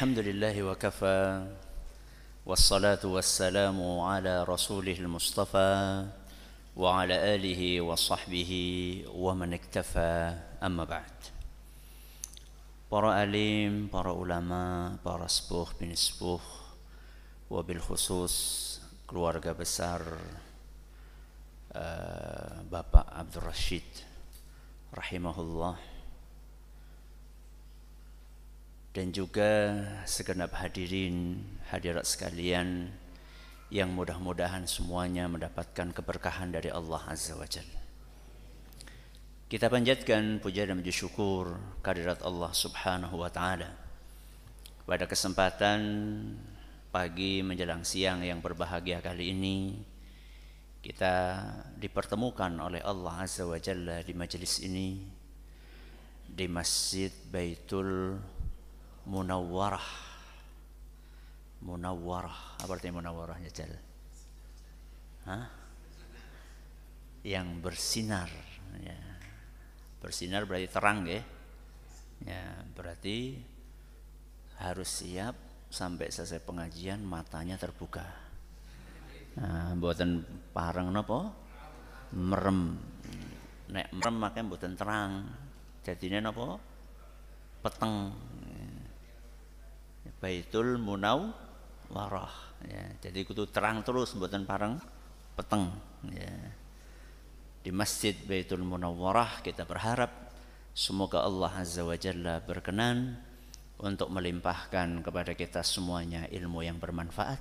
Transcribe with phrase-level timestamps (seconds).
[0.00, 1.44] الحمد لله وكفى
[2.46, 6.06] والصلاة والسلام على رسوله المصطفى
[6.76, 8.52] وعلى آله وصحبه
[9.12, 11.16] ومن اكتفى أما بعد
[12.88, 16.40] Para alim, para ulama, para sepuh bin sepuh,
[17.52, 20.00] wabil khusus keluarga besar
[21.76, 23.84] uh, Bapak Abdul Rashid
[24.96, 25.89] rahimahullah
[28.90, 31.38] dan juga segenap hadirin
[31.70, 32.90] hadirat sekalian
[33.70, 37.78] yang mudah-mudahan semuanya mendapatkan keberkahan dari Allah Azza wa Jalla.
[39.46, 43.70] Kita panjatkan puja dan puji syukur kehadirat Allah Subhanahu wa taala.
[44.82, 45.78] Pada kesempatan
[46.90, 49.78] pagi menjelang siang yang berbahagia kali ini
[50.82, 51.38] kita
[51.78, 54.98] dipertemukan oleh Allah Azza wa Jalla di majelis ini
[56.26, 58.18] di Masjid Baitul
[59.10, 59.88] Munawwarah.
[61.66, 62.62] Munawwarah.
[62.62, 63.74] Apa artinya munawwarahnya Jal?
[65.26, 65.44] Hah?
[67.26, 68.30] Yang bersinar
[68.78, 68.98] ya
[69.98, 71.20] bersinar berarti terang ya
[72.22, 72.42] ya
[72.76, 73.34] berarti
[74.60, 75.34] harus siap
[75.72, 78.04] sampai selesai pengajian matanya terbuka
[79.40, 81.20] nah, buatan parang nopo
[82.14, 82.76] merem
[83.70, 85.10] nek merem makanya buatan terang
[85.84, 86.60] jadinya nopo
[87.60, 88.12] peteng
[90.20, 91.32] baitul munau
[91.90, 92.30] warah
[92.64, 94.76] ya jadi kudu terang terus buatan parang
[95.34, 95.72] peteng
[96.12, 96.60] ya
[97.60, 100.32] di Masjid Baitul Munawwarah kita berharap
[100.72, 103.20] semoga Allah Azza wa Jalla berkenan
[103.80, 107.40] untuk melimpahkan kepada kita semuanya ilmu yang bermanfaat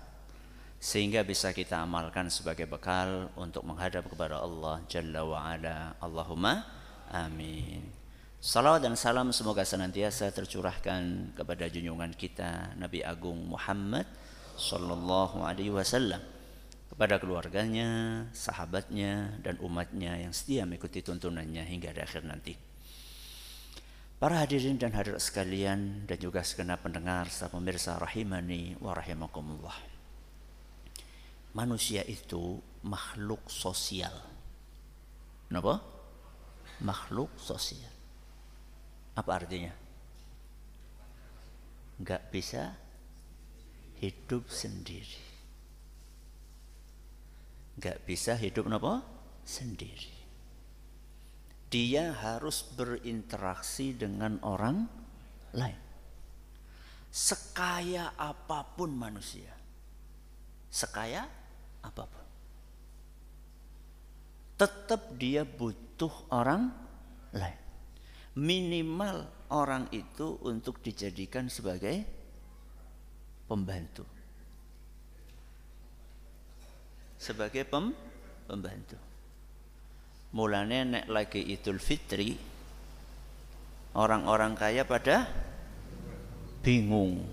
[0.80, 5.96] sehingga bisa kita amalkan sebagai bekal untuk menghadap kepada Allah Jalla wa Ala.
[6.00, 6.64] Allahumma
[7.12, 7.99] amin.
[8.40, 14.08] Salawat dan salam semoga senantiasa tercurahkan kepada junjungan kita Nabi Agung Muhammad
[14.56, 16.24] sallallahu alaihi wasallam
[16.88, 22.56] kepada keluarganya, sahabatnya, dan umatnya yang setia mengikuti tuntunannya hingga di akhir nanti.
[24.24, 29.76] Para hadirin dan hadirat sekalian dan juga segenap pendengar serta pemirsa rahimani wa rahimakumullah.
[31.60, 32.56] Manusia itu
[32.88, 34.16] makhluk sosial.
[35.52, 35.84] Kenapa?
[36.80, 37.99] Makhluk sosial.
[39.20, 39.76] Apa artinya?
[42.00, 42.72] Enggak bisa
[44.00, 45.20] hidup sendiri.
[47.76, 49.04] Nggak bisa hidup apa
[49.44, 50.16] sendiri.
[51.68, 54.88] Dia harus berinteraksi dengan orang
[55.52, 55.82] lain.
[57.12, 59.52] Sekaya apa pun manusia.
[60.72, 61.28] Sekaya
[61.84, 62.26] apa pun.
[64.56, 66.72] Tetap dia butuh orang
[67.36, 67.69] lain
[68.40, 72.08] minimal orang itu untuk dijadikan sebagai
[73.52, 74.08] pembantu
[77.20, 77.92] sebagai pem,
[78.48, 78.96] pembantu.
[80.32, 82.40] Mulanya nek lagi Idul Fitri
[83.94, 85.28] orang-orang kaya pada
[86.64, 87.28] bingung.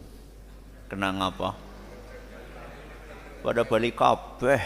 [0.90, 1.54] Kenang apa?
[3.46, 4.62] Pada balik kabeh.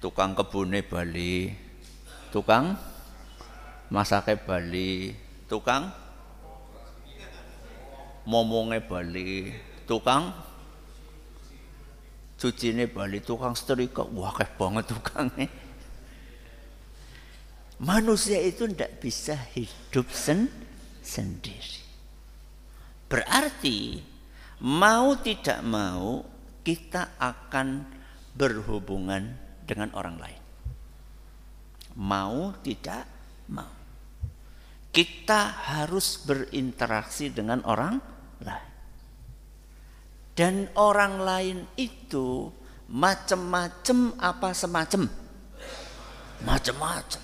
[0.00, 1.48] Tukang kebune Bali,
[2.28, 2.76] tukang
[3.94, 5.14] masake Bali,
[5.46, 5.86] tukang?
[8.26, 9.54] Momonge Bali,
[9.86, 10.34] tukang?
[12.34, 13.22] Cuci ini Bali.
[13.22, 15.46] Tukang setrika wah kayak banget tukangnya.
[17.78, 20.50] Manusia itu tidak bisa hidup sen
[20.98, 21.84] sendiri.
[23.06, 24.02] Berarti
[24.64, 26.26] mau tidak mau
[26.66, 27.86] kita akan
[28.34, 29.38] berhubungan
[29.68, 30.42] dengan orang lain.
[31.94, 33.06] Mau tidak
[33.46, 33.73] mau
[34.94, 37.98] kita harus berinteraksi dengan orang
[38.38, 38.74] lain
[40.34, 42.50] dan orang lain itu
[42.90, 45.06] macam-macam apa semacam?
[46.42, 47.22] Macam-macam.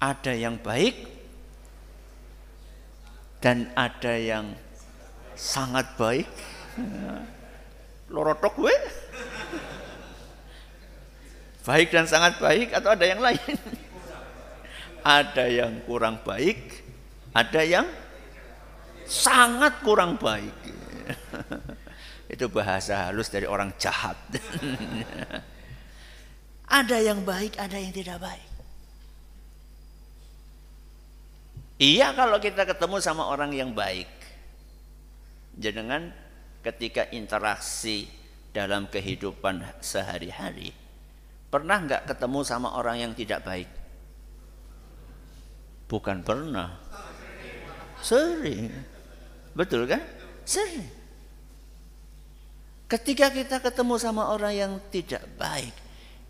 [0.00, 0.96] Ada yang baik
[3.44, 4.56] dan ada yang
[5.36, 6.28] sangat baik.
[8.08, 8.76] Lorotok gue.
[11.60, 13.56] Baik dan sangat baik atau ada yang lain?
[15.04, 16.84] Ada yang kurang baik,
[17.32, 17.86] ada yang
[19.08, 20.54] sangat kurang baik.
[22.34, 24.14] Itu bahasa halus dari orang jahat.
[26.80, 28.48] ada yang baik, ada yang tidak baik.
[31.80, 34.06] Iya kalau kita ketemu sama orang yang baik.
[35.56, 36.12] Jangan
[36.60, 38.06] ketika interaksi
[38.52, 40.76] dalam kehidupan sehari-hari,
[41.48, 43.79] pernah nggak ketemu sama orang yang tidak baik?
[45.90, 46.90] Bukan pernah
[48.00, 48.72] Sering.
[49.52, 50.00] Betul kan?
[50.48, 50.88] Sering.
[52.90, 55.70] Ketika kita ketemu sama orang yang tidak baik,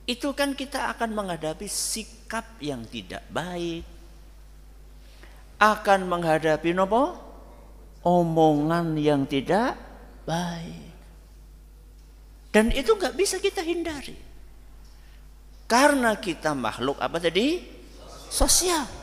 [0.04, 3.86] itu kan kita akan menghadapi sikap yang tidak baik.
[5.56, 7.16] Akan menghadapi nopo?
[8.04, 9.76] Omongan yang tidak
[10.26, 10.88] baik.
[12.50, 14.16] Dan itu nggak bisa kita hindari.
[15.70, 17.62] Karena kita makhluk apa tadi?
[18.26, 18.99] Sosial.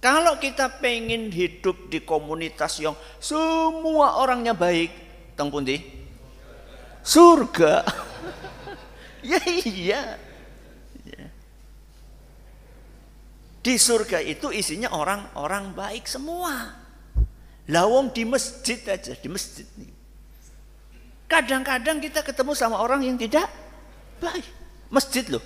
[0.00, 4.88] Kalau kita pengen hidup di komunitas yang semua orangnya baik,
[5.36, 5.76] teng pundi?
[7.04, 7.84] Surga.
[9.30, 10.16] ya iya.
[11.04, 11.24] Ya.
[13.60, 16.80] Di surga itu isinya orang-orang baik semua.
[17.68, 19.92] Lawong di masjid aja, di masjid nih.
[21.28, 23.46] Kadang-kadang kita ketemu sama orang yang tidak
[24.18, 24.48] baik.
[24.88, 25.44] Masjid loh.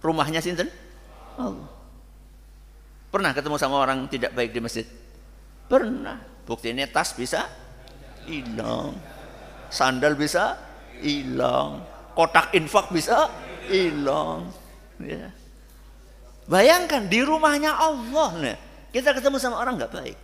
[0.00, 0.70] Rumahnya sinten?
[1.36, 1.75] Allah.
[3.10, 4.86] Pernah ketemu sama orang tidak baik di masjid?
[5.66, 6.18] Pernah.
[6.46, 7.46] Buktinya tas bisa
[8.26, 8.94] hilang.
[9.70, 10.58] Sandal bisa
[11.02, 11.82] hilang.
[12.14, 13.30] Kotak infak bisa
[13.66, 14.50] hilang.
[15.02, 15.30] Ya.
[16.46, 18.58] Bayangkan di rumahnya Allah nih.
[18.94, 20.18] Kita ketemu sama orang nggak baik.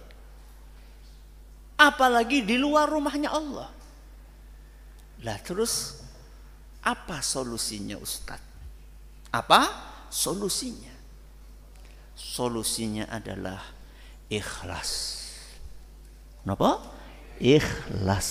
[1.77, 3.69] Apalagi di luar rumahnya Allah.
[5.23, 5.99] Lah terus
[6.83, 8.51] apa solusinya Ustadz?
[9.35, 9.61] Apa
[10.11, 10.92] solusinya?
[12.23, 13.59] Solusinya adalah
[14.31, 15.19] ikhlas.
[16.47, 16.79] Kenapa?
[17.43, 18.29] Ikhlas.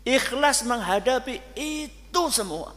[0.00, 2.72] Ikhlas menghadapi itu semua.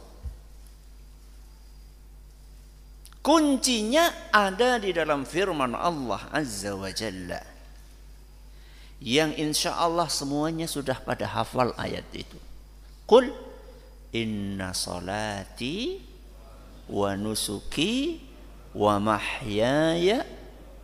[3.24, 7.40] Kuncinya ada di dalam firman Allah Azza wa Jalla.
[9.00, 12.36] Yang insya Allah semuanya sudah pada hafal ayat itu.
[13.08, 13.32] Qul
[14.12, 16.04] inna salati
[16.92, 18.20] wa nusuki
[18.74, 20.26] wa mahyaya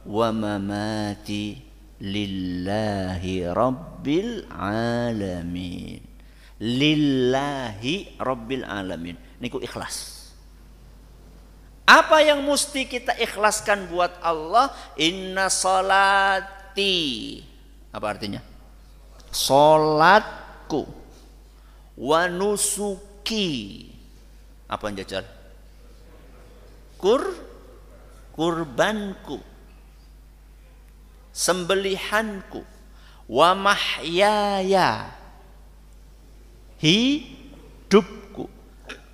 [0.06, 1.58] wa mamati
[2.00, 6.00] lillahi rabbil alamin.
[6.60, 9.16] Lillahi rabbil alamin.
[9.42, 10.20] Niku ikhlas.
[11.90, 14.70] Apa yang mesti kita ikhlaskan buat Allah?
[14.94, 17.42] Inna salati.
[17.90, 18.38] Apa artinya?
[19.34, 20.86] Salatku.
[21.98, 23.90] Wa nusuki.
[24.70, 25.26] Apa yang jajal?
[27.00, 27.49] Kur
[28.40, 29.36] kurbanku
[31.28, 32.64] sembelihanku
[33.28, 35.12] wa mahyaya
[36.80, 38.48] hidupku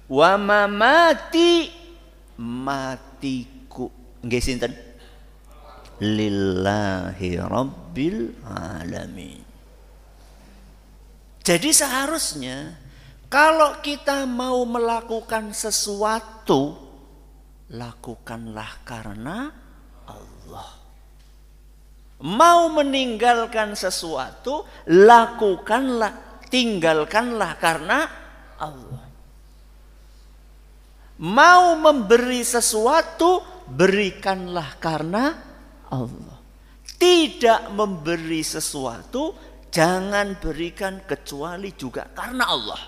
[0.07, 1.75] wa mamati
[2.39, 3.91] matiku.
[4.23, 4.79] Nggih sinten?
[5.99, 9.43] Lillahi rabbil alamin.
[11.43, 12.79] Jadi seharusnya
[13.27, 16.86] kalau kita mau melakukan sesuatu
[17.73, 19.51] lakukanlah karena
[20.07, 20.71] Allah.
[22.17, 27.99] Mau meninggalkan sesuatu, lakukanlah, tinggalkanlah karena
[28.57, 29.05] Allah.
[31.21, 35.37] Mau memberi sesuatu, berikanlah karena
[35.93, 36.41] Allah.
[36.97, 39.37] Tidak memberi sesuatu,
[39.69, 42.81] jangan berikan kecuali juga karena Allah.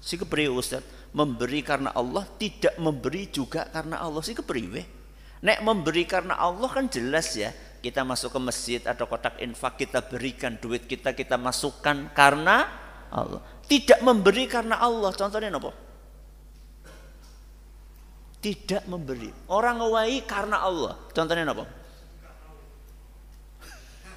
[0.00, 4.20] Si keberi Ustaz, memberi karena Allah tidak memberi juga karena Allah.
[4.20, 4.84] Sih kepriwe.
[5.40, 10.04] Nek memberi karena Allah kan jelas ya kita masuk ke masjid atau kotak infak kita
[10.04, 12.68] berikan duit kita kita masukkan karena
[13.08, 13.40] Allah.
[13.64, 15.16] Tidak memberi karena Allah.
[15.16, 15.72] Contohnya apa
[18.44, 19.32] tidak memberi.
[19.50, 20.94] Orang ngewai karena Allah.
[21.10, 21.64] Contohnya apa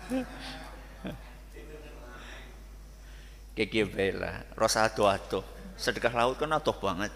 [3.58, 4.88] Kiki bela, rosa
[5.80, 7.16] sedekah laut kan atuh banget.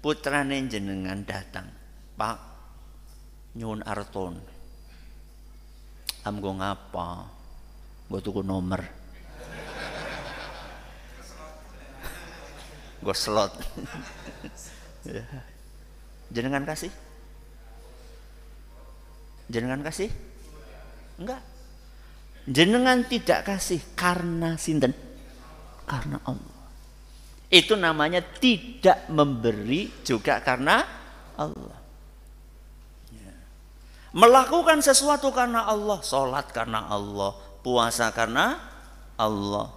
[0.00, 1.68] Putrane jenengan datang
[2.16, 2.40] pak
[3.54, 4.40] nyun arton.
[6.24, 7.28] Am gue ngapa?
[8.08, 8.82] Gue tuku nomor
[13.02, 13.52] gue slot.
[16.34, 16.88] Jenengan kasih?
[19.50, 20.08] Jenengan kasih?
[21.18, 21.42] Enggak.
[22.46, 24.94] Jenengan tidak kasih karena sinten
[25.86, 26.60] karena Allah.
[27.52, 30.80] Itu namanya tidak memberi juga karena
[31.36, 31.78] Allah.
[33.12, 33.32] Ya.
[34.16, 38.56] Melakukan sesuatu karena Allah, sholat karena Allah, puasa karena
[39.20, 39.68] Allah,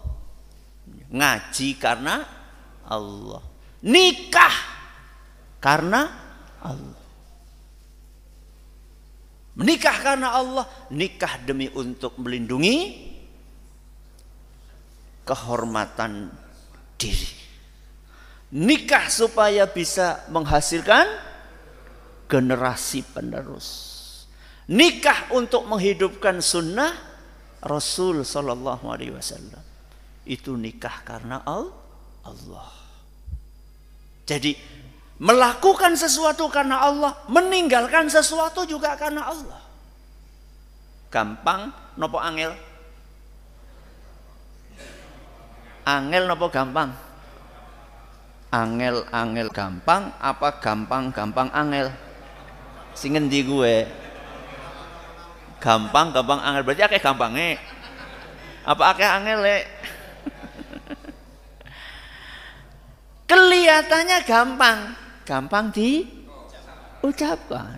[1.11, 2.23] ngaji karena
[2.87, 3.43] Allah,
[3.83, 4.55] nikah
[5.59, 6.01] karena
[6.63, 7.03] Allah.
[9.55, 13.04] Menikah karena Allah, nikah demi untuk melindungi
[15.25, 16.29] kehormatan
[16.95, 17.33] diri.
[18.55, 21.09] Nikah supaya bisa menghasilkan
[22.29, 23.67] generasi penerus.
[24.69, 26.93] Nikah untuk menghidupkan sunnah
[27.61, 29.61] Rasul Sallallahu Alaihi Wasallam.
[30.25, 32.69] Itu nikah karena Allah.
[34.25, 34.57] Jadi
[35.21, 39.61] melakukan sesuatu karena Allah, meninggalkan sesuatu juga karena Allah.
[41.13, 42.57] Gampang nopo angel?
[45.85, 46.89] Angel nopo gampang?
[48.49, 51.93] Angel-angel gampang apa gampang-gampang angel?
[52.97, 53.85] Singen di gue.
[55.61, 57.61] Gampang gampang angel berarti akeh gampangnya.
[58.65, 59.61] Apa akeh angel le?
[63.29, 67.77] Kelihatannya gampang, gampang diucapkan.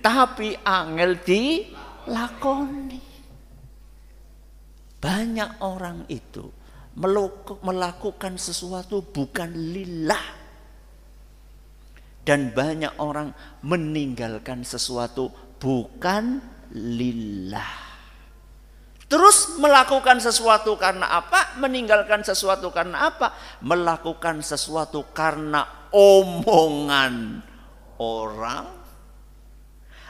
[0.00, 3.05] Tapi angel dilakoni.
[5.06, 6.50] Banyak orang itu
[7.62, 10.26] melakukan sesuatu bukan lillah.
[12.26, 13.30] Dan banyak orang
[13.62, 15.30] meninggalkan sesuatu
[15.62, 16.42] bukan
[16.74, 17.86] lillah.
[19.06, 21.54] Terus melakukan sesuatu karena apa?
[21.62, 23.30] Meninggalkan sesuatu karena apa?
[23.62, 27.46] Melakukan sesuatu karena omongan
[28.02, 28.66] orang.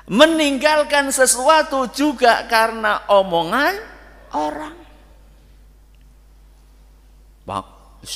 [0.09, 3.77] Meninggalkan sesuatu juga karena omongan
[4.33, 4.86] orang.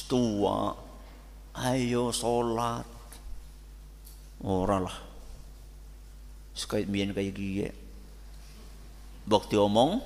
[0.07, 0.71] Tua,
[1.59, 2.87] ayo sholat.
[4.41, 4.99] Orang lah.
[6.55, 7.67] Sekait biar kayak gini.
[9.27, 9.99] Bukti omong,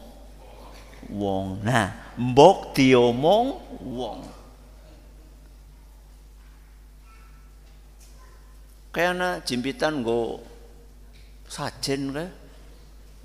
[1.13, 1.61] wong.
[1.61, 3.47] Nah, mbok diomong
[3.85, 4.21] wong.
[8.95, 10.39] Kayana jimpitan go
[11.51, 12.27] sajen kae.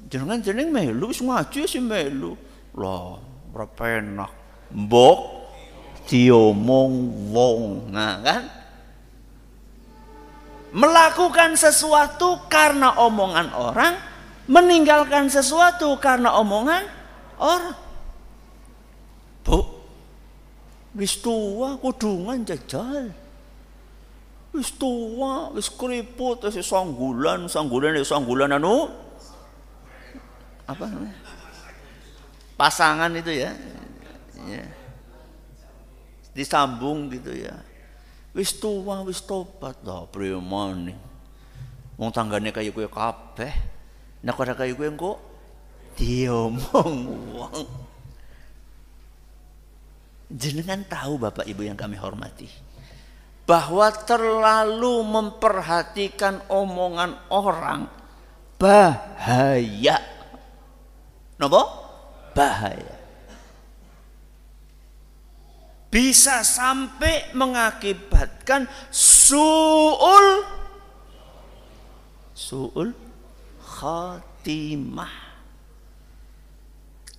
[0.09, 2.33] Jenengan jeneng melu wis ngaji sih melu.
[2.75, 3.19] Lah,
[3.53, 4.31] ora penak.
[4.73, 5.38] Mbok
[6.09, 6.93] diomong
[7.29, 7.93] wong.
[7.93, 8.43] Nah, kan?
[10.73, 13.93] Melakukan sesuatu karena omongan orang,
[14.49, 16.99] meninggalkan sesuatu karena omongan
[17.39, 17.75] Orang.
[19.47, 19.63] Bu,
[20.99, 23.15] wis tua kudungan jajal.
[24.51, 28.91] Wis tua, wis keriput, wis sanggulan, sanggulan ya sanggulan anu
[30.67, 31.17] apa namanya?
[32.59, 33.55] Pasangan itu ya.
[34.51, 34.67] ya.
[36.39, 37.60] Disambung gitu ya.
[38.31, 40.08] Wis tua, wis tobat lah
[40.79, 40.96] nih.
[42.00, 43.51] Wong tanggane kaya kowe kabeh.
[44.24, 45.12] Nek ora kaya kowe engko
[46.00, 46.96] diomong
[47.36, 47.67] wong.
[50.31, 52.48] Jenengan tahu Bapak Ibu yang kami hormati
[53.50, 57.89] bahwa terlalu memperhatikan omongan orang
[58.62, 59.98] bahaya.
[61.41, 61.65] Nopo?
[62.38, 62.98] Bahaya.
[65.89, 70.46] Bisa sampai mengakibatkan suul
[72.38, 72.93] suul
[73.65, 75.29] khatimah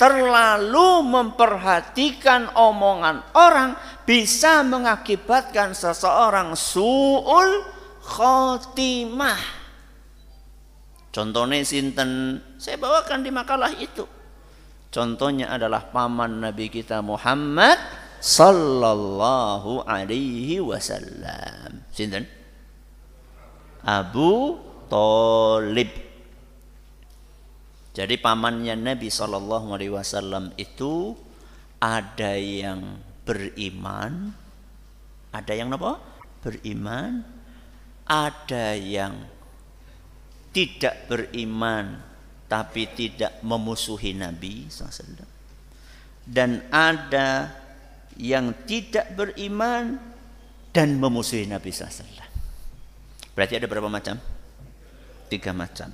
[0.01, 3.77] terlalu memperhatikan omongan orang
[4.09, 7.69] bisa mengakibatkan seseorang suul
[8.01, 9.61] khotimah.
[11.13, 14.09] Contohnya sinten, saya bawakan di makalah itu.
[14.89, 17.77] Contohnya adalah paman Nabi kita Muhammad
[18.21, 21.83] sallallahu alaihi wasallam.
[21.91, 22.29] Sinten?
[23.81, 24.61] Abu
[24.93, 26.11] Talib
[27.91, 31.19] jadi pamannya Nabi Shallallahu Alaihi Wasallam itu
[31.83, 34.31] ada yang beriman,
[35.35, 35.99] ada yang apa?
[36.41, 37.27] Beriman,
[38.07, 39.21] ada yang
[40.55, 41.99] tidak beriman
[42.49, 45.27] tapi tidak memusuhi Nabi SAW.
[46.27, 47.53] Dan ada
[48.21, 49.97] yang tidak beriman
[50.71, 52.05] dan memusuhi Nabi SAW.
[53.33, 54.21] Berarti ada berapa macam?
[55.33, 55.89] Tiga macam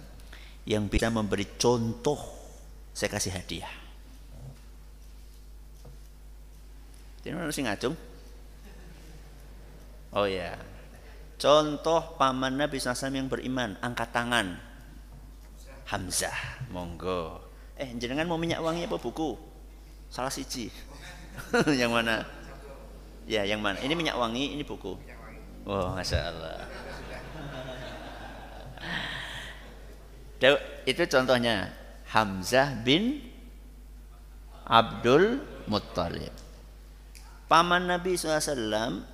[0.66, 2.18] yang bisa memberi contoh
[2.90, 3.70] saya kasih hadiah.
[7.22, 7.94] Ini harus ngacung.
[10.14, 10.54] Oh ya.
[11.36, 14.56] Contoh paman Nabi SAW yang beriman, angkat tangan.
[15.90, 17.42] Hamzah, monggo.
[17.76, 19.36] Eh, jenengan mau minyak wangi apa buku?
[20.08, 20.70] Salah siji.
[21.80, 22.24] yang mana?
[23.26, 23.78] Ya, yang mana?
[23.82, 24.94] Ini minyak wangi, ini buku.
[25.66, 26.62] Oh, masya Allah.
[30.86, 31.74] Itu contohnya
[32.12, 33.18] Hamzah bin
[34.66, 36.30] Abdul Muttalib.
[37.46, 39.06] Paman Nabi SAW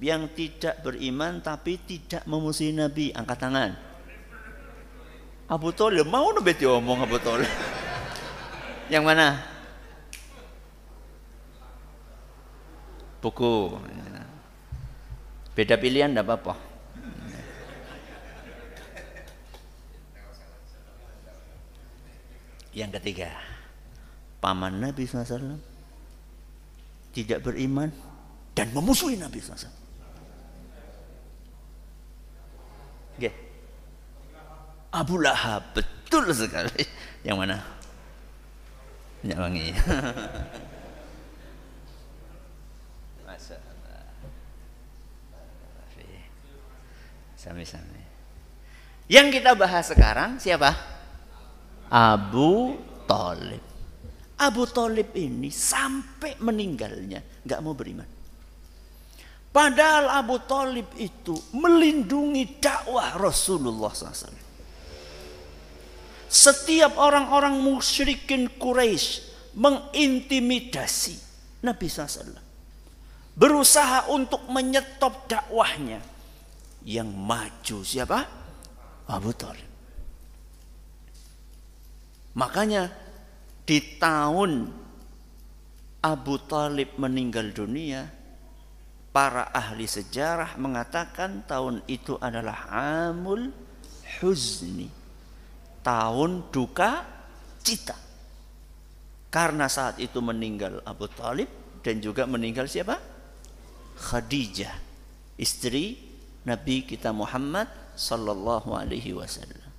[0.00, 3.10] yang tidak beriman tapi tidak memusuhi Nabi.
[3.14, 3.70] Angkat tangan.
[5.50, 7.50] Abu Talib mau nabi omong Abu Talib.
[8.94, 9.49] yang mana?
[13.20, 13.76] buku.
[15.52, 16.54] Beda pilihan tidak apa-apa.
[22.70, 23.34] Yang ketiga,
[24.38, 25.58] paman Nabi SAW
[27.10, 27.90] tidak beriman
[28.54, 29.68] dan memusuhi Nabi SAW.
[33.18, 33.34] Okay.
[34.94, 36.86] Abu Lahab betul sekali.
[37.26, 37.56] Yang mana?
[39.20, 39.66] Minyak wangi.
[47.40, 48.04] Sami-sami.
[49.08, 50.76] Yang kita bahas sekarang siapa?
[51.88, 52.76] Abu
[53.08, 53.64] Talib.
[54.36, 58.04] Abu Talib ini sampai meninggalnya nggak mau beriman.
[59.50, 64.36] Padahal Abu Talib itu melindungi dakwah Rasulullah SAW.
[66.30, 69.26] Setiap orang-orang musyrikin Quraisy
[69.58, 71.16] mengintimidasi
[71.66, 72.38] Nabi SAW.
[73.34, 76.09] Berusaha untuk menyetop dakwahnya.
[76.90, 78.18] Yang maju siapa?
[79.06, 79.70] Abu Talib.
[82.34, 82.90] Makanya
[83.62, 84.66] di tahun
[86.02, 88.10] Abu Talib meninggal dunia,
[89.14, 92.66] para ahli sejarah mengatakan tahun itu adalah
[93.06, 93.54] Amul
[94.18, 94.90] Huzni.
[95.86, 97.06] Tahun duka
[97.62, 97.94] cita.
[99.30, 101.46] Karena saat itu meninggal Abu Talib
[101.86, 102.98] dan juga meninggal siapa?
[103.94, 104.74] Khadijah,
[105.38, 106.09] istri
[106.50, 109.70] Nabi kita Muhammad sallallahu alaihi wasallam.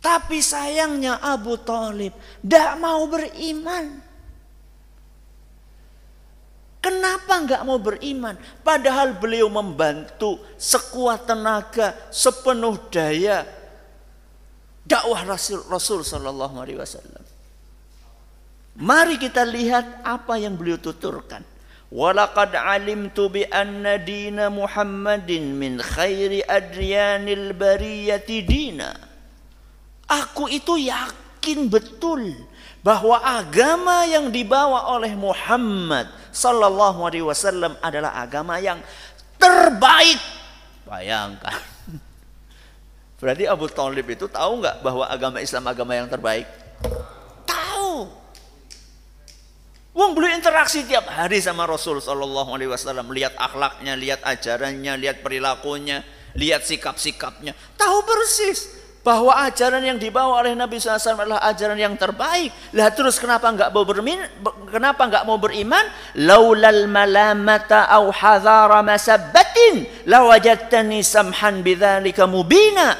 [0.00, 4.00] Tapi sayangnya Abu Talib tidak mau beriman.
[6.80, 8.40] Kenapa nggak mau beriman?
[8.64, 13.44] Padahal beliau membantu sekuat tenaga, sepenuh daya
[14.88, 17.24] dakwah Rasul Rasul Sallallahu Alaihi Wasallam.
[18.80, 21.44] Mari kita lihat apa yang beliau tuturkan.
[21.90, 28.94] Alimtu bi anna dina Muhammadin min khairi adriyanil bariyati dina.
[30.06, 32.30] Aku itu yakin betul
[32.82, 38.78] bahwa agama yang dibawa oleh Muhammad sallallahu alaihi wasallam adalah agama yang
[39.34, 40.18] terbaik.
[40.86, 41.58] Bayangkan.
[43.18, 46.46] Berarti Abu Talib itu tahu nggak bahwa agama Islam agama yang terbaik?
[49.90, 55.18] Wong beliau interaksi tiap hari sama Rasul Shallallahu Alaihi Wasallam, lihat akhlaknya, lihat ajarannya, lihat
[55.18, 56.06] perilakunya,
[56.38, 62.52] lihat sikap-sikapnya, tahu persis bahwa ajaran yang dibawa oleh Nabi SAW adalah ajaran yang terbaik.
[62.76, 64.28] Lah terus kenapa nggak mau beriman?
[64.68, 65.84] Kenapa nggak mau beriman?
[66.20, 72.94] Laulal malamata au hadhara masabbatin lawajadtani samhan bidzalika mubina.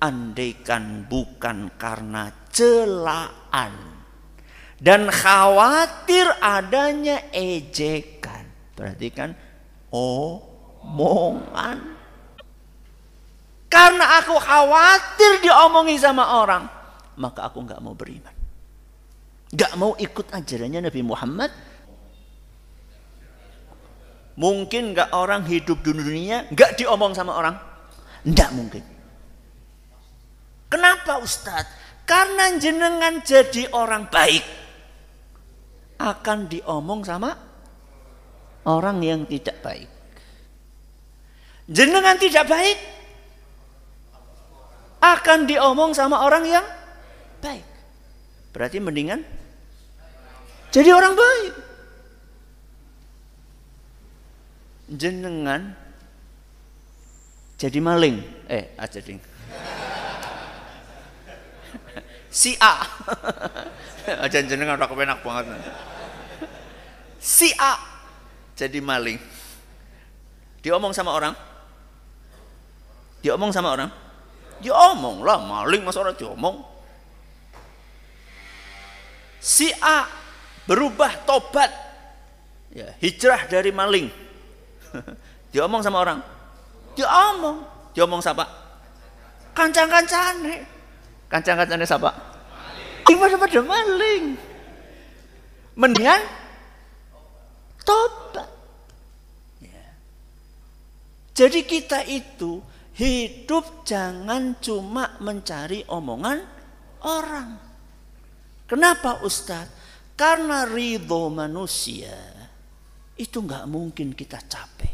[0.00, 3.89] Andaikan bukan karena celaan
[4.80, 8.48] dan khawatir adanya ejekan.
[8.72, 9.36] Berarti kan
[9.92, 11.78] omongan.
[13.70, 16.66] Karena aku khawatir diomongi sama orang,
[17.20, 18.34] maka aku nggak mau beriman.
[19.54, 21.52] Nggak mau ikut ajarannya Nabi Muhammad.
[24.40, 27.54] Mungkin nggak orang hidup di dunia nggak diomong sama orang?
[28.24, 28.84] Nggak mungkin.
[30.72, 31.78] Kenapa Ustadz?
[32.08, 34.59] Karena jenengan jadi orang baik
[36.00, 37.36] akan diomong sama
[38.64, 39.88] orang yang tidak baik.
[41.68, 42.78] Jenengan tidak baik
[45.00, 46.66] akan diomong sama orang yang
[47.44, 47.62] baik.
[48.50, 49.22] Berarti mendingan
[50.70, 51.54] jadi orang baik.
[54.90, 55.74] Jenengan
[57.58, 58.16] jadi maling.
[58.50, 59.29] Eh, aja ding.
[62.30, 62.86] Si A.
[64.24, 65.58] Aja jenengan udah kepenak banget
[67.20, 67.76] si A
[68.56, 69.20] jadi maling.
[70.64, 71.36] Diomong sama orang?
[73.20, 73.92] Diomong sama orang?
[74.60, 76.64] Diomong lah, maling masa orang diomong.
[79.40, 80.04] Si A
[80.68, 81.72] berubah tobat.
[82.72, 84.08] Ya, hijrah dari maling.
[85.52, 86.20] diomong sama orang?
[86.96, 87.64] Diomong.
[87.96, 88.44] Diomong siapa?
[89.56, 90.79] Kancang-kancane.
[91.30, 92.10] Kancang-kancane siapa?
[93.06, 94.34] Gimana pada maling?
[95.78, 96.20] Mendingan
[97.86, 98.50] tobat.
[99.62, 99.86] Ya.
[101.32, 102.58] Jadi kita itu
[102.98, 106.42] hidup jangan cuma mencari omongan
[107.06, 107.56] orang.
[108.66, 109.78] Kenapa Ustadz?
[110.18, 112.12] Karena ridho manusia
[113.16, 114.92] itu nggak mungkin kita capai.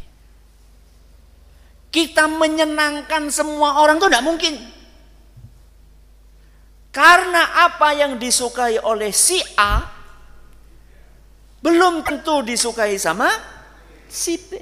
[1.90, 4.54] Kita menyenangkan semua orang itu nggak mungkin.
[6.96, 9.84] Karena apa yang disukai oleh si A
[11.60, 13.28] belum tentu disukai sama
[14.08, 14.56] si B.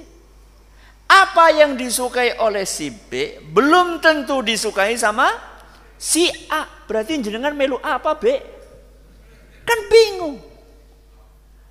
[1.07, 5.31] Apa yang disukai oleh si B belum tentu disukai sama
[5.95, 6.67] si A.
[6.85, 8.35] berarti jenengan melu apa, Be?
[9.63, 10.43] Kan bingung.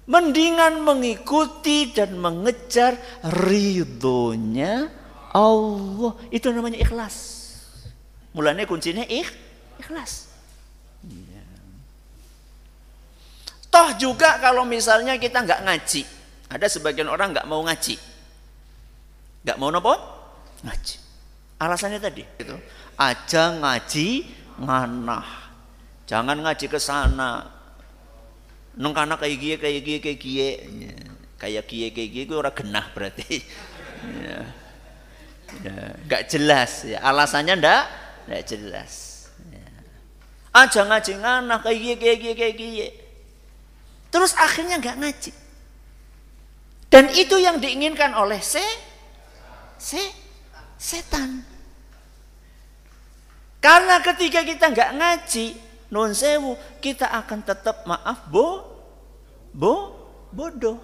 [0.08, 4.88] Mendingan mengikuti dan mengejar ridhonya
[5.28, 6.12] Allah.
[6.32, 7.16] Itu namanya ikhlas.
[8.32, 9.28] Mulanya kuncinya ikh,
[9.76, 10.32] ikhlas.
[11.08, 11.44] Iya.
[13.74, 16.06] Toh juga kalau misalnya kita nggak ngaji.
[16.46, 17.98] Ada sebagian orang nggak mau ngaji.
[19.42, 19.98] Nggak mau nopo?
[20.62, 20.96] Ngaji.
[21.58, 22.22] Alasannya tadi.
[22.38, 22.54] Gitu.
[22.94, 24.08] Aja ngaji
[24.62, 25.26] nganah.
[26.06, 27.50] Jangan ngaji ke sana.
[28.78, 30.50] Neng kana kayak gie kayak gie kayak gie.
[31.34, 33.42] Kayak gie kayak gie gue orang genah berarti.
[34.22, 34.38] ya.
[35.66, 35.76] ya.
[36.06, 37.02] Gak jelas ya.
[37.02, 37.82] Alasannya ndak
[38.30, 39.26] ndak jelas.
[39.50, 39.66] Ya.
[40.54, 42.88] Aja ngaji nganah kayak gie kayak gie kayak gie.
[44.14, 45.32] Terus akhirnya nggak ngaji.
[46.86, 48.62] Dan itu yang diinginkan oleh se,
[49.74, 49.98] se,
[50.78, 51.42] setan.
[53.58, 55.58] Karena ketika kita nggak ngaji,
[55.90, 58.62] non sewu, kita akan tetap maaf bo,
[59.50, 59.74] bo,
[60.30, 60.78] bodoh.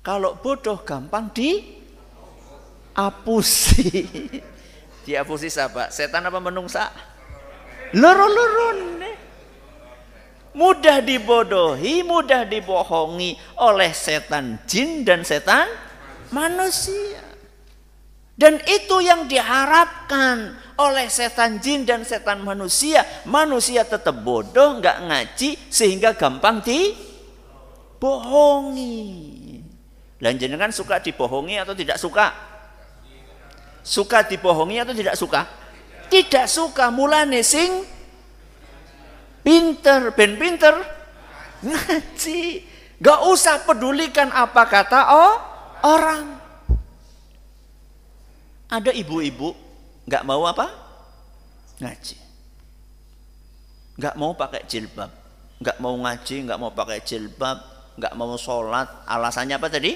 [0.00, 1.60] Kalau bodoh gampang di
[2.96, 4.08] apusi.
[5.04, 5.92] Diapusi siapa?
[5.92, 6.88] Setan apa menungsa?
[7.92, 9.04] Loro-loron.
[10.60, 13.32] Mudah dibodohi, mudah dibohongi
[13.64, 15.64] oleh setan jin dan setan
[16.36, 17.24] manusia.
[18.36, 23.08] Dan itu yang diharapkan oleh setan jin dan setan manusia.
[23.24, 28.20] Manusia tetap bodoh, nggak ngaji sehingga gampang dibohongi.
[30.20, 32.36] Dan kan suka dibohongi atau tidak suka?
[33.80, 35.48] Suka dibohongi atau tidak suka?
[36.12, 37.99] Tidak suka mulane sing
[39.40, 40.74] pinter, ben pinter
[41.64, 42.64] ngaji.
[43.00, 45.34] Gak usah pedulikan apa kata oh,
[45.88, 46.36] orang.
[48.70, 49.56] Ada ibu-ibu
[50.06, 50.68] nggak mau apa?
[51.80, 52.16] Ngaji.
[53.98, 55.10] Nggak mau pakai jilbab.
[55.60, 57.58] Nggak mau ngaji, nggak mau pakai jilbab,
[57.98, 58.88] nggak mau sholat.
[59.08, 59.92] Alasannya apa tadi?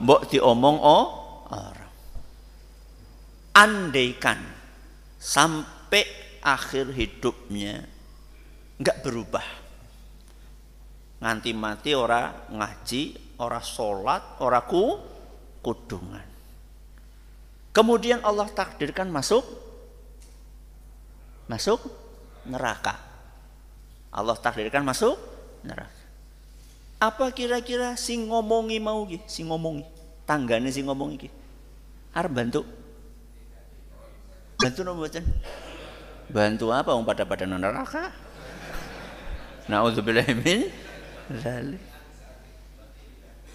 [0.00, 1.06] Mbok diomong oh
[1.52, 1.92] orang.
[3.52, 4.40] Andaikan
[5.20, 6.08] sampai
[6.40, 7.84] akhir hidupnya
[8.82, 9.46] nggak berubah.
[11.22, 13.02] Nganti mati ora ngaji,
[13.38, 14.98] ora sholat, ora ku
[15.62, 16.26] kudungan.
[17.70, 19.46] Kemudian Allah takdirkan masuk
[21.46, 21.78] masuk
[22.44, 22.98] neraka.
[24.10, 25.14] Allah takdirkan masuk
[25.62, 26.02] neraka.
[26.98, 29.86] Apa kira-kira si ngomongi mau ki, si ngomongi,
[30.26, 31.30] tanggane si ngomongi ki.
[32.18, 32.60] Arep bantu.
[34.58, 35.06] Bantu nopo?
[36.30, 38.21] Bantu apa wong pada pada neraka?
[39.72, 40.68] Nauzubillah min
[41.40, 41.80] zalik.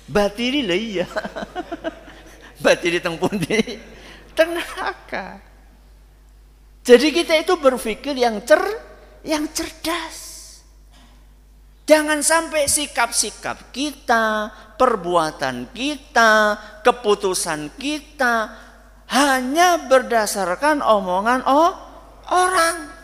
[0.10, 1.06] Batiri lah iya.
[2.66, 3.62] Batiri teng pundi?
[4.38, 5.42] neraka.
[6.86, 8.62] Jadi kita itu berpikir yang cer
[9.26, 10.26] yang cerdas.
[11.88, 18.52] Jangan sampai sikap-sikap kita, perbuatan kita, keputusan kita
[19.08, 21.72] hanya berdasarkan omongan oh
[22.30, 22.97] orang.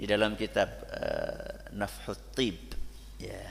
[0.00, 2.72] Di dalam kitab uh, Nafhut Tib
[3.20, 3.44] ya,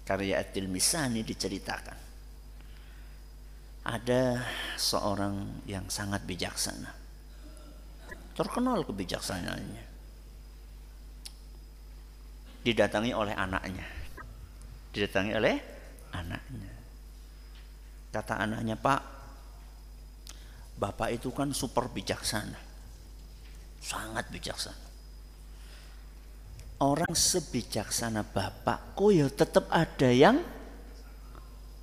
[0.00, 2.04] karya Atil Misani diceritakan
[3.84, 4.40] ada
[4.80, 6.88] seorang yang sangat bijaksana.
[8.32, 9.84] Terkenal kebijaksanaannya.
[12.64, 13.84] Didatangi oleh anaknya.
[14.88, 15.56] Didatangi oleh
[16.16, 16.72] anaknya.
[18.08, 19.02] Kata anaknya, Pak,
[20.80, 22.56] Bapak itu kan super bijaksana.
[23.84, 24.93] Sangat bijaksana.
[26.82, 30.42] Orang sebijaksana Bapak, kok ya tetap ada yang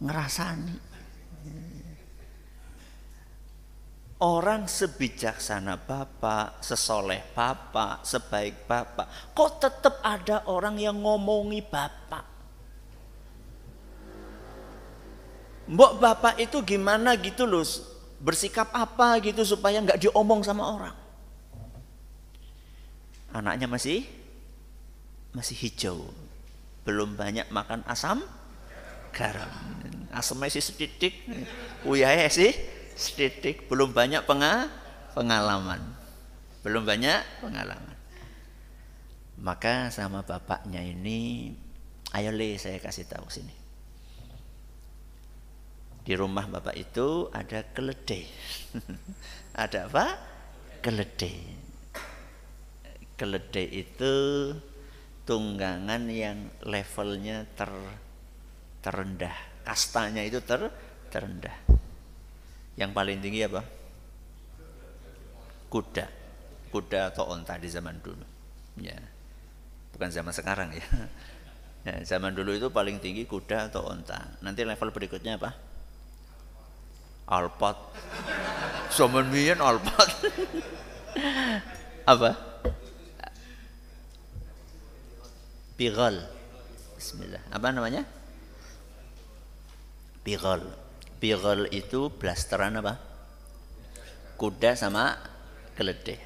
[0.04, 0.92] ngerasani
[4.22, 12.22] Orang sebijaksana Bapak, sesoleh Bapak, sebaik Bapak, kok tetap ada orang yang ngomongi Bapak?
[15.74, 17.66] Mbok Bapak itu gimana gitu loh,
[18.22, 20.96] bersikap apa gitu supaya nggak diomong sama orang.
[23.34, 24.06] Anaknya masih
[25.32, 26.12] masih hijau,
[26.84, 28.24] belum banyak makan asam
[29.12, 29.52] garam.
[30.12, 31.14] Asamnya sih sedikit,
[31.88, 32.52] uyahnya sih
[32.96, 33.68] setitik.
[33.68, 34.28] Belum banyak
[35.16, 35.82] pengalaman.
[36.64, 37.98] Belum banyak pengalaman.
[39.42, 41.50] Maka sama bapaknya ini
[42.14, 43.56] ayo le saya kasih tahu sini.
[46.02, 48.26] Di rumah bapak itu ada keledai.
[49.64, 50.06] Ada apa?
[50.82, 51.38] Keledai.
[53.20, 54.16] Keledai itu
[55.26, 57.70] tunggangan yang levelnya ter
[58.82, 60.74] terendah kastanya itu ter
[61.14, 61.54] terendah
[62.80, 63.62] yang paling tinggi apa?
[65.72, 66.06] kuda.
[66.68, 68.28] Kuda atau onta di zaman dulu.
[68.84, 69.00] Ya.
[69.96, 70.84] Bukan zaman sekarang ya.
[71.88, 71.96] ya.
[72.04, 74.36] Zaman dulu itu paling tinggi kuda atau onta.
[74.44, 75.56] Nanti level berikutnya apa?
[77.32, 77.78] Alpat.
[79.00, 80.10] Zaman mian alpat.
[82.12, 82.30] apa?
[85.82, 86.14] Bigal.
[86.94, 87.42] Bismillah.
[87.50, 88.06] Apa namanya?
[90.22, 90.62] Bigal.
[91.18, 93.02] Bigal itu blasteran apa?
[94.38, 95.18] Kuda sama
[95.74, 96.22] keledai.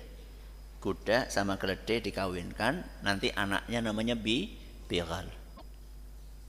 [0.83, 4.59] Kuda sama keledai dikawinkan, nanti anaknya namanya bi
[4.91, 5.23] bigal.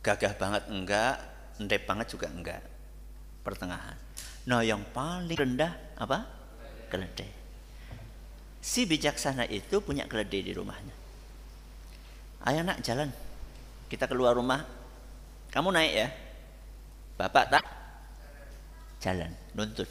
[0.03, 1.23] Gagah banget enggak,
[1.62, 2.59] endep banget juga enggak.
[3.47, 3.95] Pertengahan.
[4.51, 6.27] Nah, yang paling rendah apa?
[6.90, 7.31] Keledai.
[8.59, 11.06] Si bijaksana itu punya keledai di rumahnya.
[12.46, 13.11] Ayo nak jalan.
[13.90, 14.62] Kita keluar rumah.
[15.50, 16.09] Kamu naik ya.
[17.16, 17.64] Bapak tak
[19.00, 19.88] jalan, nuntut.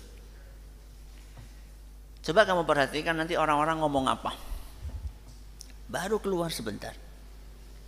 [2.26, 4.34] Coba kamu perhatikan nanti orang-orang ngomong apa.
[5.86, 6.94] Baru keluar sebentar.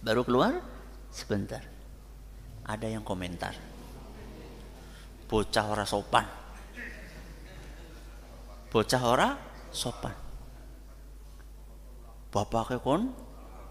[0.01, 0.61] Baru keluar
[1.09, 1.61] sebentar.
[2.67, 3.57] Ada yang komentar.
[5.25, 6.25] Bocah ora sopan.
[8.69, 9.29] Bocah ora
[9.73, 10.15] sopan.
[12.29, 13.26] Bapaknya kon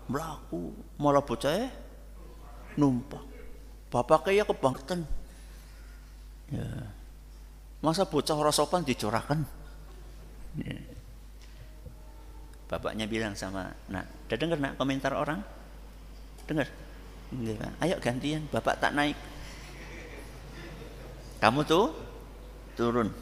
[0.07, 1.71] melaku malah bocah
[2.79, 3.25] numpang.
[3.91, 5.07] Bapaknya ya kebangetan.
[6.51, 6.67] Ya.
[7.83, 9.47] Masa bocah ora sopan dicorakan?
[10.59, 10.79] Ya.
[12.67, 15.39] Bapaknya bilang sama, nak, udah dengar nak komentar orang?
[16.51, 16.67] Dengar?
[17.31, 19.15] Enggak, ayo gantian, bapak tak naik.
[21.39, 21.95] Kamu tuh
[22.75, 23.15] turun.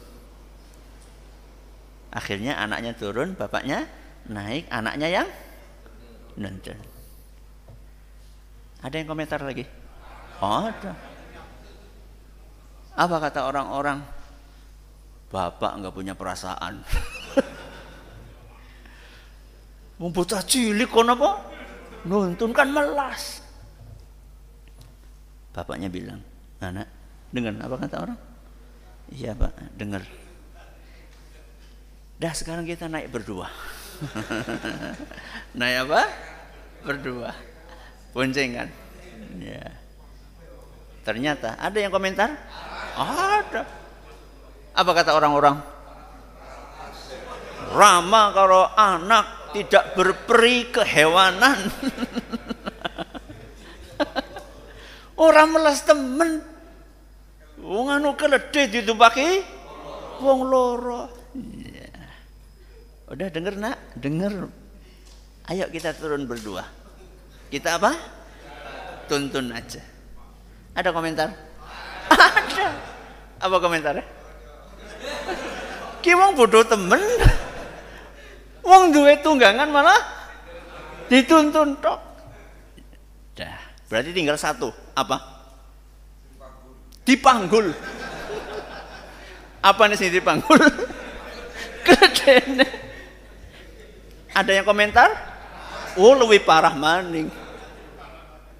[2.09, 3.85] Akhirnya anaknya turun, bapaknya
[4.25, 5.27] naik, anaknya yang
[6.39, 6.77] nonton.
[8.83, 9.65] Ada yang komentar lagi?
[10.39, 10.93] Ada.
[12.95, 13.99] Apa kata orang-orang?
[15.31, 16.79] Bapak nggak punya perasaan.
[19.99, 21.39] Bocah cilik kon apa?
[22.05, 23.41] Nuntun kan melas.
[25.55, 26.19] Bapaknya bilang,
[26.59, 26.87] anak,
[27.31, 28.19] dengar apa kata orang?
[29.07, 30.03] Iya pak, dengar.
[32.19, 33.47] Dah sekarang kita naik berdua.
[35.59, 36.01] naik apa?
[36.85, 37.31] Berdua.
[38.11, 38.69] Boncengan.
[39.39, 39.71] Ya.
[41.05, 42.33] Ternyata ada yang komentar?
[42.95, 43.61] Ada.
[44.75, 45.55] Apa kata orang-orang?
[47.75, 51.57] Rama kalau anak tidak berperi kehewanan.
[55.15, 56.43] Orang melas temen.
[57.63, 59.41] Wong anu keledai ditumpaki
[60.19, 61.14] wong loro.
[63.05, 63.77] Udah denger nak?
[63.93, 64.49] Denger.
[65.45, 66.65] Ayo kita turun berdua.
[67.53, 67.93] Kita apa?
[69.05, 69.81] Tuntun aja.
[70.73, 71.29] Ada komentar?
[72.09, 72.67] Ada.
[73.45, 74.05] Apa komentarnya?
[76.01, 77.01] Ki wong bodoh temen.
[78.65, 80.01] Wong duwe tunggangan malah
[81.05, 82.01] dituntun tok.
[83.37, 84.73] Dah, berarti tinggal satu.
[84.97, 85.21] Apa?
[87.05, 87.69] Dipanggul.
[89.61, 90.57] Apa nih sih dipanggul?
[91.85, 92.85] Kedene.
[94.35, 95.07] Ada yang komentar?
[95.95, 97.31] Oh, lebih parah maning.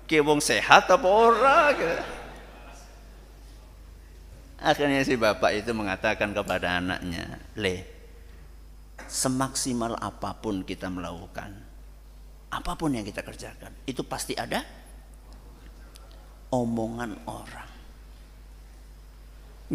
[0.08, 1.76] Ki wong sehat apa ora?
[4.66, 7.84] Akhirnya si bapak itu mengatakan kepada anaknya, Le,
[9.06, 11.54] semaksimal apa pun kita melakukan,
[12.50, 14.64] apa pun yang kita kerjakan, itu pasti ada
[16.50, 17.70] omongan orang.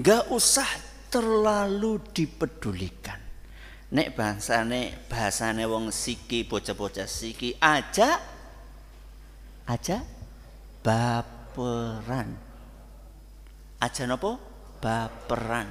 [0.00, 0.66] Gak usah
[1.10, 3.29] terlalu dipedulikan.
[3.90, 8.22] Nek bahasane bahasane wong siki bocah-bocah siki aja
[9.66, 9.98] aja
[10.82, 12.38] baperan.
[13.80, 14.50] Aja nopo?
[14.80, 15.68] baperan.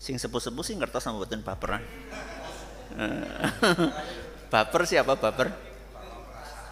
[0.00, 1.84] Sing sepuh-sepuh sih ngertos sama buatin baperan.
[4.52, 5.52] baper siapa baper?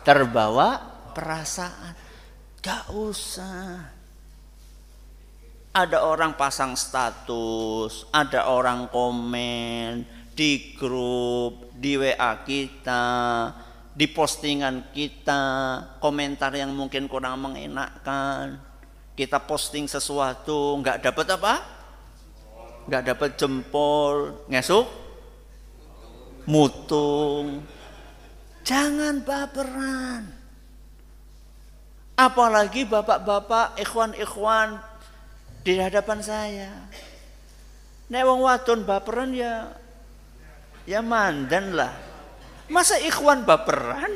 [0.07, 0.81] Terbawa
[1.12, 1.95] perasaan.
[2.64, 3.96] Gak usah.
[5.77, 13.05] Ada orang pasang status, ada orang komen di grup, di WA kita,
[13.93, 15.45] di postingan kita,
[16.01, 18.57] komentar yang mungkin kurang mengenakkan
[19.17, 21.55] kita posting sesuatu nggak dapat apa?
[22.89, 24.89] Nggak dapat jempol, ngesuk,
[26.49, 27.61] mutung.
[28.65, 30.25] Jangan baperan.
[32.17, 34.81] Apalagi bapak-bapak, ikhwan-ikhwan
[35.67, 36.71] di hadapan saya.
[38.07, 39.75] Nek wong wadon baperan ya
[40.87, 41.91] ya mandan lah.
[42.71, 44.15] Masa ikhwan baperan?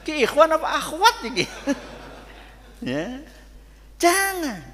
[0.00, 1.44] Ki ikhwan apa akhwat iki?
[2.88, 3.20] ya.
[4.00, 4.64] Jangan.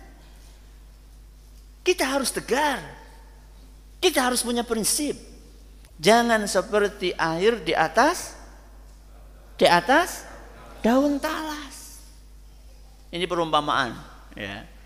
[1.83, 2.79] Kita harus tegar.
[3.99, 5.19] Kita harus punya prinsip.
[5.99, 8.39] Jangan seperti air di atas
[9.59, 10.23] di atas
[10.79, 12.07] daun talas.
[13.11, 13.99] Ini perumpamaan
[14.39, 14.78] ya.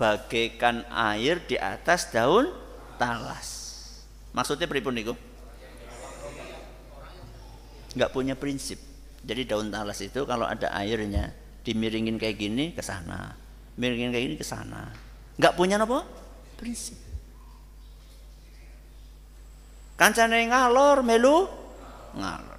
[0.00, 2.48] Bagaikan air di atas daun
[2.96, 3.48] talas.
[4.32, 5.12] Maksudnya pripun niku?
[7.92, 8.80] Enggak punya prinsip.
[9.20, 13.36] Jadi daun talas itu kalau ada airnya dimiringin kayak gini ke sana,
[13.76, 14.88] miringin kayak gini ke sana.
[15.36, 16.08] Enggak punya apa?
[16.56, 16.96] Prinsip.
[20.00, 21.44] Kancane ngalor melu
[22.16, 22.56] ngalor.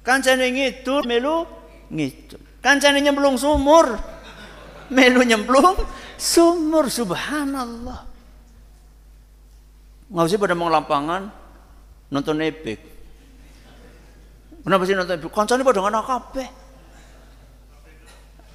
[0.00, 1.44] Kancane ngidul melu
[1.92, 2.40] ngidul.
[2.64, 4.17] Kancane nyemplung sumur
[4.88, 5.76] melu nyemplung
[6.16, 8.08] sumur subhanallah.
[10.08, 11.28] Usah pada mau lapangan
[12.08, 12.80] nonton epic.
[14.64, 15.30] Kenapa sih nonton epic?
[15.32, 16.48] Kancane pada nggak kabeh.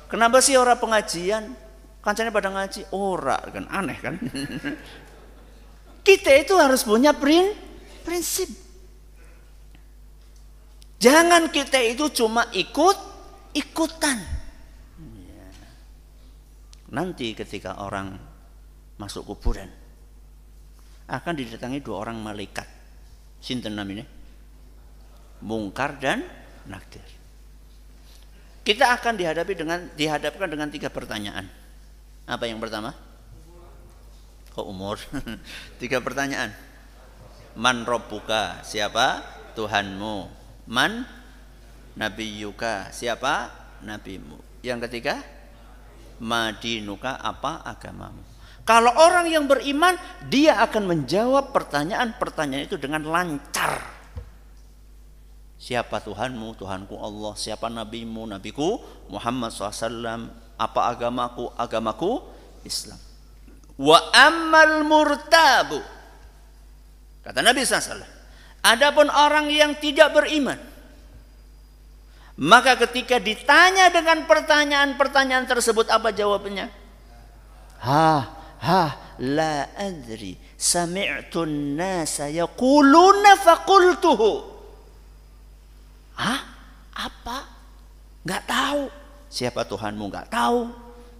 [0.09, 1.43] Kenapa sih orang pengajian?
[2.03, 4.19] Kancane pada ngaji, ora kan aneh kan?
[6.07, 7.55] Kita itu harus punya prin,
[8.03, 8.51] prinsip.
[10.99, 12.95] Jangan kita itu cuma ikut
[13.55, 14.42] ikutan.
[16.93, 18.13] Nanti ketika orang
[19.01, 19.69] masuk kuburan
[21.09, 22.69] akan didatangi dua orang malaikat.
[23.43, 24.07] Sinten namanya?
[25.43, 26.23] Mungkar dan
[26.69, 27.03] nakdir.
[28.63, 31.49] Kita akan dihadapi dengan dihadapkan dengan tiga pertanyaan.
[32.23, 32.95] Apa yang pertama?
[34.55, 35.01] Kok umur?
[35.81, 36.53] Tiga pertanyaan.
[37.57, 38.63] Man robbuka?
[38.63, 39.19] Siapa?
[39.57, 40.29] Tuhanmu.
[40.69, 41.03] Man
[41.99, 42.93] Nabi Yuka?
[42.93, 43.49] Siapa?
[43.83, 44.63] Nabimu.
[44.63, 45.19] Yang ketiga?
[46.21, 48.21] Madinuka apa agamamu?
[48.63, 49.99] Kalau orang yang beriman,
[50.31, 53.83] dia akan menjawab pertanyaan-pertanyaan itu dengan lancar.
[55.59, 56.59] Siapa Tuhanmu?
[56.59, 57.35] Tuhanku Allah.
[57.39, 58.27] Siapa nabimu?
[58.27, 58.79] Nabiku
[59.11, 61.51] Muhammad SAW apa agamaku?
[61.55, 62.23] Agamaku
[62.67, 62.99] Islam.
[63.79, 65.79] Wa ammal murtabu.
[67.23, 68.03] Kata Nabi SAW.
[68.63, 70.72] Adapun orang yang tidak beriman.
[72.33, 76.65] Maka ketika ditanya dengan pertanyaan-pertanyaan tersebut apa jawabannya?
[77.85, 78.09] Ha,
[78.57, 78.83] ha,
[79.21, 80.41] la adri.
[80.57, 81.45] Sami'tu
[81.77, 84.33] nasa yaquluna faqultuhu.
[86.17, 86.41] Hah?
[86.93, 87.37] Apa?
[88.25, 88.81] Gak tahu.
[89.33, 90.69] Siapa Tuhanmu nggak tahu.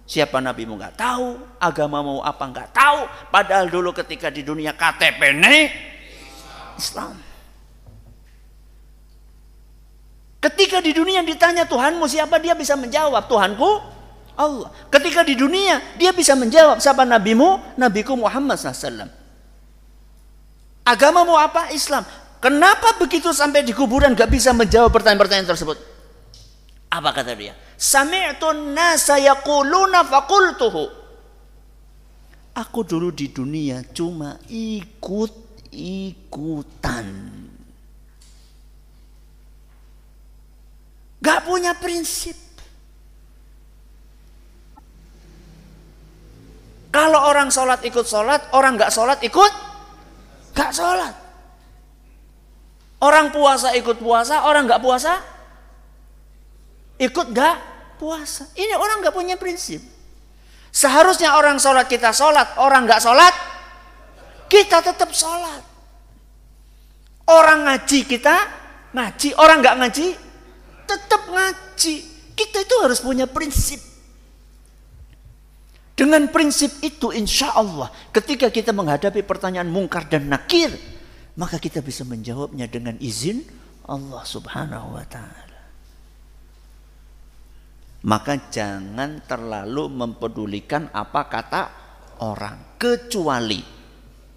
[0.06, 1.34] Siapa nabimu nggak tahu.
[1.58, 3.00] Agamamu apa nggak tahu.
[3.34, 5.66] Padahal dulu ketika di dunia KTP ini
[6.78, 7.33] Islam.
[10.44, 13.80] Ketika di dunia ditanya Tuhanmu siapa dia bisa menjawab Tuhanku
[14.36, 14.68] Allah.
[14.92, 19.08] Ketika di dunia dia bisa menjawab siapa nabimu nabiku Muhammad SAW.
[20.84, 22.04] Agamamu apa Islam.
[22.44, 25.80] Kenapa begitu sampai di kuburan gak bisa menjawab pertanyaan-pertanyaan tersebut?
[26.92, 27.56] Apa kata dia?
[27.80, 30.92] Sami'tun nasa yaquluna faqultuhu.
[32.52, 35.48] Aku dulu di dunia cuma ikut-ikutan.
[41.24, 42.36] Gak punya prinsip.
[46.92, 49.52] Kalau orang sholat ikut sholat, orang gak sholat ikut
[50.52, 51.16] gak sholat.
[53.02, 55.18] Orang puasa ikut puasa, orang gak puasa
[57.00, 57.56] ikut gak
[57.98, 58.46] puasa.
[58.54, 59.82] Ini orang gak punya prinsip.
[60.70, 63.34] Seharusnya orang sholat kita sholat, orang gak sholat,
[64.46, 65.62] kita tetap sholat.
[67.26, 68.36] Orang ngaji kita
[68.94, 70.06] ngaji, orang gak ngaji,
[70.94, 71.96] tetap ngaji.
[72.34, 73.82] Kita itu harus punya prinsip.
[75.94, 80.74] Dengan prinsip itu insya Allah ketika kita menghadapi pertanyaan mungkar dan nakir,
[81.38, 83.46] maka kita bisa menjawabnya dengan izin
[83.86, 85.54] Allah subhanahu wa ta'ala
[88.04, 91.62] maka jangan terlalu mempedulikan apa kata
[92.20, 93.60] orang kecuali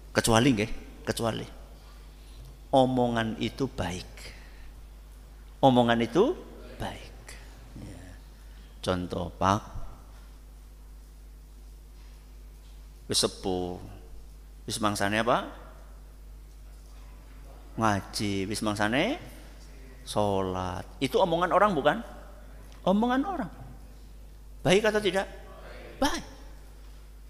[0.08, 0.72] kecuali nggih
[1.04, 1.46] kecuali
[2.72, 4.10] omongan itu baik
[5.60, 6.24] omongan itu
[6.78, 7.16] baik
[7.82, 8.04] ya.
[8.80, 9.62] contoh pak
[13.10, 13.76] wis sepuh
[14.64, 15.50] wis mangsane apa
[17.78, 19.18] ngaji wis mangsane
[20.08, 21.98] salat itu omongan orang bukan
[22.88, 23.50] omongan orang.
[24.64, 25.28] Baik atau tidak?
[26.00, 26.24] Baik.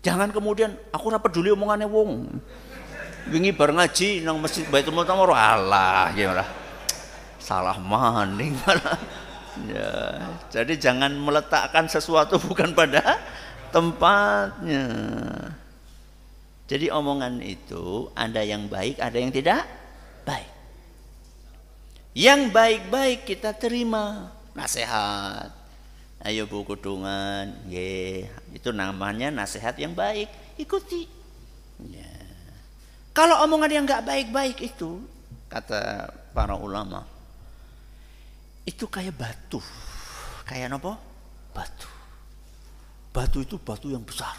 [0.07, 2.39] Jangan kemudian aku ora peduli omongannya wong.
[3.29, 6.47] Wingi bar ngaji nang masjid Baitul Mutamar Allah gimana?
[7.37, 8.57] Salah maning
[9.67, 9.93] ya,
[10.55, 13.19] jadi jangan meletakkan sesuatu bukan pada
[13.75, 14.87] tempatnya.
[16.69, 19.65] Jadi omongan itu ada yang baik, ada yang tidak
[20.29, 20.51] baik.
[22.13, 25.49] Yang baik-baik kita terima nasihat.
[26.19, 30.29] Ayo bu kudungan, ye, itu namanya nasihat yang baik,
[30.59, 31.07] ikuti.
[31.89, 32.11] Ya.
[33.15, 34.99] Kalau omongan yang nggak baik-baik itu,
[35.49, 37.07] kata para ulama
[38.69, 39.61] itu kayak batu.
[40.45, 41.01] Kayak apa
[41.57, 41.89] batu.
[43.09, 44.37] Batu itu batu yang besar.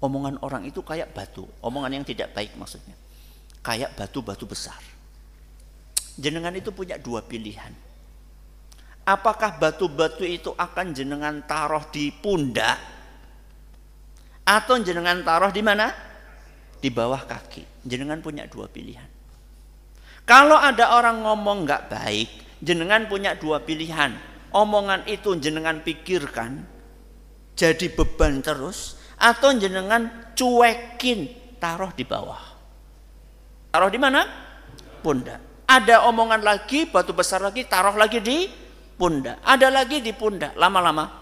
[0.00, 1.44] Omongan orang itu kayak batu.
[1.60, 2.96] Omongan yang tidak baik maksudnya.
[3.60, 4.80] Kayak batu-batu besar.
[6.16, 7.68] Jenengan itu punya dua pilihan.
[9.04, 12.80] Apakah batu-batu itu akan jenengan taruh di pundak?
[14.48, 15.92] Atau jenengan taruh di mana?
[16.80, 17.84] Di bawah kaki.
[17.84, 19.08] Jenengan punya dua pilihan.
[20.24, 22.30] Kalau ada orang ngomong nggak baik,
[22.60, 24.16] jenengan punya dua pilihan.
[24.50, 26.66] Omongan itu jenengan pikirkan
[27.54, 31.30] jadi beban terus atau jenengan cuekin
[31.62, 32.40] taruh di bawah.
[33.70, 34.26] Taruh di mana?
[35.04, 35.68] Pundak.
[35.70, 38.50] Ada omongan lagi, batu besar lagi, taruh lagi di
[38.98, 39.38] pundak.
[39.46, 40.58] Ada lagi di pundak.
[40.58, 41.20] Lama-lama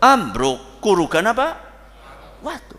[0.00, 1.48] ambruk, kurukan apa?
[2.44, 2.76] Waktu.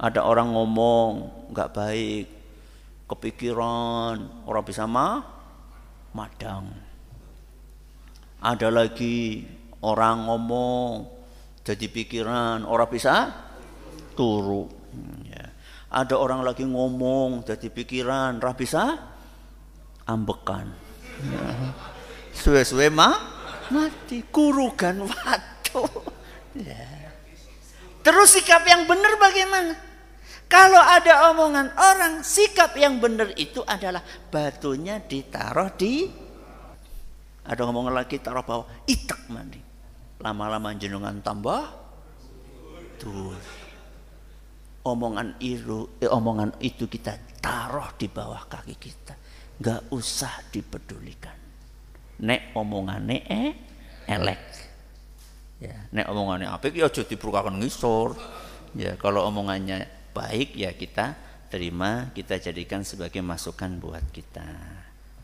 [0.00, 1.12] Ada orang ngomong
[1.52, 2.26] nggak baik,
[3.04, 5.39] kepikiran orang bisa ma
[6.10, 6.66] madang
[8.40, 9.44] ada lagi
[9.84, 11.06] orang ngomong
[11.60, 13.28] jadi pikiran orang bisa
[14.16, 14.66] turu
[15.28, 15.44] ya.
[15.92, 18.96] ada orang lagi ngomong jadi pikiran orang bisa
[20.08, 20.72] ambekan
[21.28, 21.46] ya.
[22.32, 23.12] suwe-suwe ma
[23.70, 25.82] mati kurugan waktu
[26.58, 26.88] ya.
[28.00, 29.89] terus sikap yang benar bagaimana
[30.50, 34.02] kalau ada omongan orang, sikap yang benar itu adalah
[34.34, 36.10] batunya ditaruh di
[37.50, 39.58] ada omongan lagi taruh bawah, itak mandi.
[40.20, 41.66] Lama-lama jenengan tambah
[43.00, 43.32] tuh.
[44.80, 49.14] Omongan itu, eh, omongan itu kita taruh di bawah kaki kita.
[49.60, 51.36] Gak usah dipedulikan.
[52.22, 53.52] Nek omongan eh
[54.08, 54.42] elek.
[55.60, 58.16] Ya, nek omongannya apa ya aja dibukakan ngisor.
[58.72, 59.84] Ya, kalau omongannya
[60.14, 61.18] baik ya kita
[61.50, 64.46] terima, kita jadikan sebagai masukan buat kita.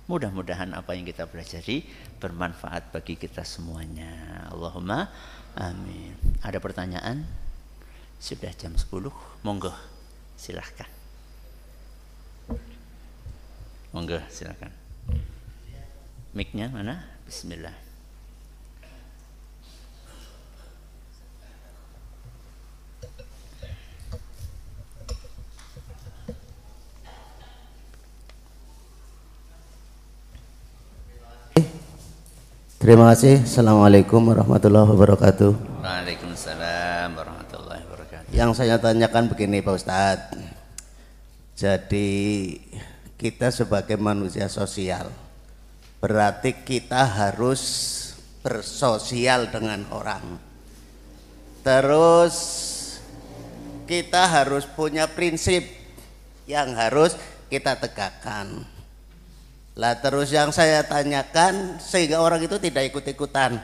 [0.07, 1.83] Mudah-mudahan apa yang kita pelajari
[2.23, 4.47] bermanfaat bagi kita semuanya.
[4.51, 5.11] Allahumma
[5.59, 6.15] amin.
[6.43, 7.27] Ada pertanyaan?
[8.23, 9.11] Sudah jam 10.
[9.43, 9.75] Monggo,
[10.39, 10.89] silahkan.
[13.91, 14.71] Monggo, silahkan.
[16.37, 17.07] Miknya mana?
[17.27, 17.86] Bismillah.
[32.87, 33.43] Terima kasih.
[33.43, 35.83] Assalamualaikum warahmatullahi wabarakatuh.
[35.83, 38.31] Waalaikumsalam warahmatullahi wabarakatuh.
[38.31, 40.39] Yang saya tanyakan begini Pak Ustadz.
[41.59, 42.15] Jadi
[43.19, 45.11] kita sebagai manusia sosial
[45.99, 47.59] berarti kita harus
[48.47, 50.39] bersosial dengan orang.
[51.67, 52.39] Terus
[53.91, 55.67] kita harus punya prinsip
[56.47, 57.19] yang harus
[57.51, 58.76] kita tegakkan
[59.77, 63.61] lah terus yang saya tanyakan sehingga orang itu tidak ikut-ikutan.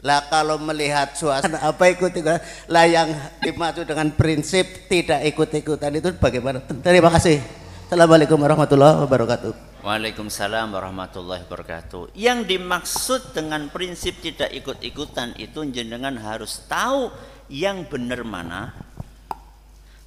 [0.00, 2.40] Lah kalau melihat suasana apa ikut-ikutan?
[2.72, 3.12] Lah yang
[3.44, 6.64] dimaksud dengan prinsip tidak ikut-ikutan itu bagaimana?
[6.80, 7.44] Terima kasih.
[7.84, 9.52] Assalamualaikum warahmatullahi wabarakatuh.
[9.84, 12.16] Waalaikumsalam warahmatullahi wabarakatuh.
[12.16, 17.12] Yang dimaksud dengan prinsip tidak ikut-ikutan itu jenengan harus tahu
[17.52, 18.72] yang benar mana.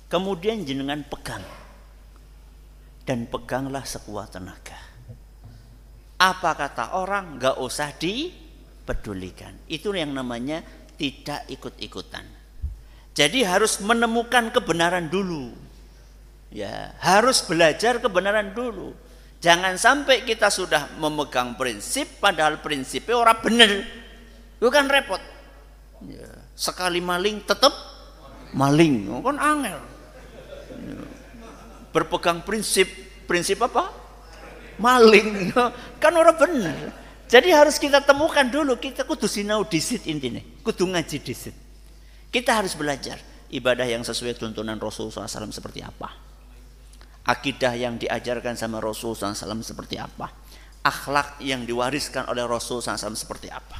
[0.09, 1.45] Kemudian jenengan pegang.
[3.05, 4.88] Dan peganglah sekuat tenaga
[6.19, 9.55] apa kata orang nggak usah dipedulikan.
[9.71, 10.59] Itu yang namanya
[10.99, 12.27] tidak ikut-ikutan.
[13.15, 15.55] Jadi harus menemukan kebenaran dulu.
[16.51, 18.91] Ya, harus belajar kebenaran dulu.
[19.39, 23.71] Jangan sampai kita sudah memegang prinsip padahal prinsipnya orang benar.
[24.59, 25.23] Bukan repot.
[26.03, 27.71] Ya, sekali maling tetap
[28.51, 29.07] maling.
[29.23, 29.79] Kan angel.
[30.83, 30.99] Ya.
[31.95, 32.91] Berpegang prinsip,
[33.23, 33.98] prinsip apa?
[34.79, 35.51] Maling
[36.01, 41.17] kan orang benar jadi harus kita temukan dulu kita kudu sinau disit intinya kudu ngaji
[41.21, 41.53] disit.
[42.33, 43.21] Kita harus belajar
[43.53, 46.09] ibadah yang sesuai tuntunan Rasulullah SAW seperti apa.
[47.29, 50.29] Akidah yang diajarkan sama Rasulullah SAW seperti apa.
[50.81, 53.77] Akhlak yang diwariskan oleh Rasulullah SAW seperti apa.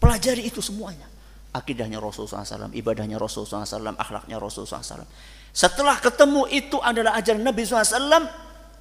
[0.00, 1.08] Pelajari itu semuanya.
[1.52, 5.04] Akidahnya Rasulullah SAW ibadahnya Rasulullah SAW akhlaknya Rasulullah SAW
[5.52, 8.24] setelah ketemu itu adalah ajaran Nabi SAW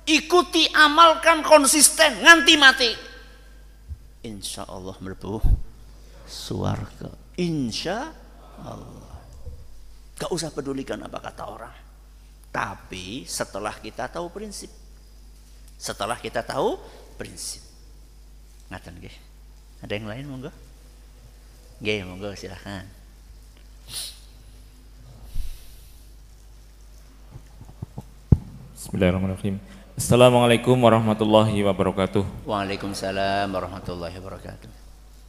[0.05, 2.91] ikuti amalkan konsisten nganti mati.
[4.21, 5.41] Insya Allah melepuh
[6.29, 7.09] suarga.
[7.37, 8.13] Insya
[8.61, 9.17] Allah.
[10.17, 11.75] Gak usah pedulikan apa kata orang.
[12.53, 14.69] Tapi setelah kita tahu prinsip.
[15.81, 16.77] Setelah kita tahu
[17.17, 17.65] prinsip.
[18.69, 19.17] Ngatain gak
[19.81, 20.51] ada yang lain monggo?
[21.81, 22.85] Gak monggo silahkan
[28.77, 32.49] Bismillahirrahmanirrahim Assalamualaikum warahmatullahi wabarakatuh.
[32.49, 34.65] Waalaikumsalam warahmatullahi wabarakatuh.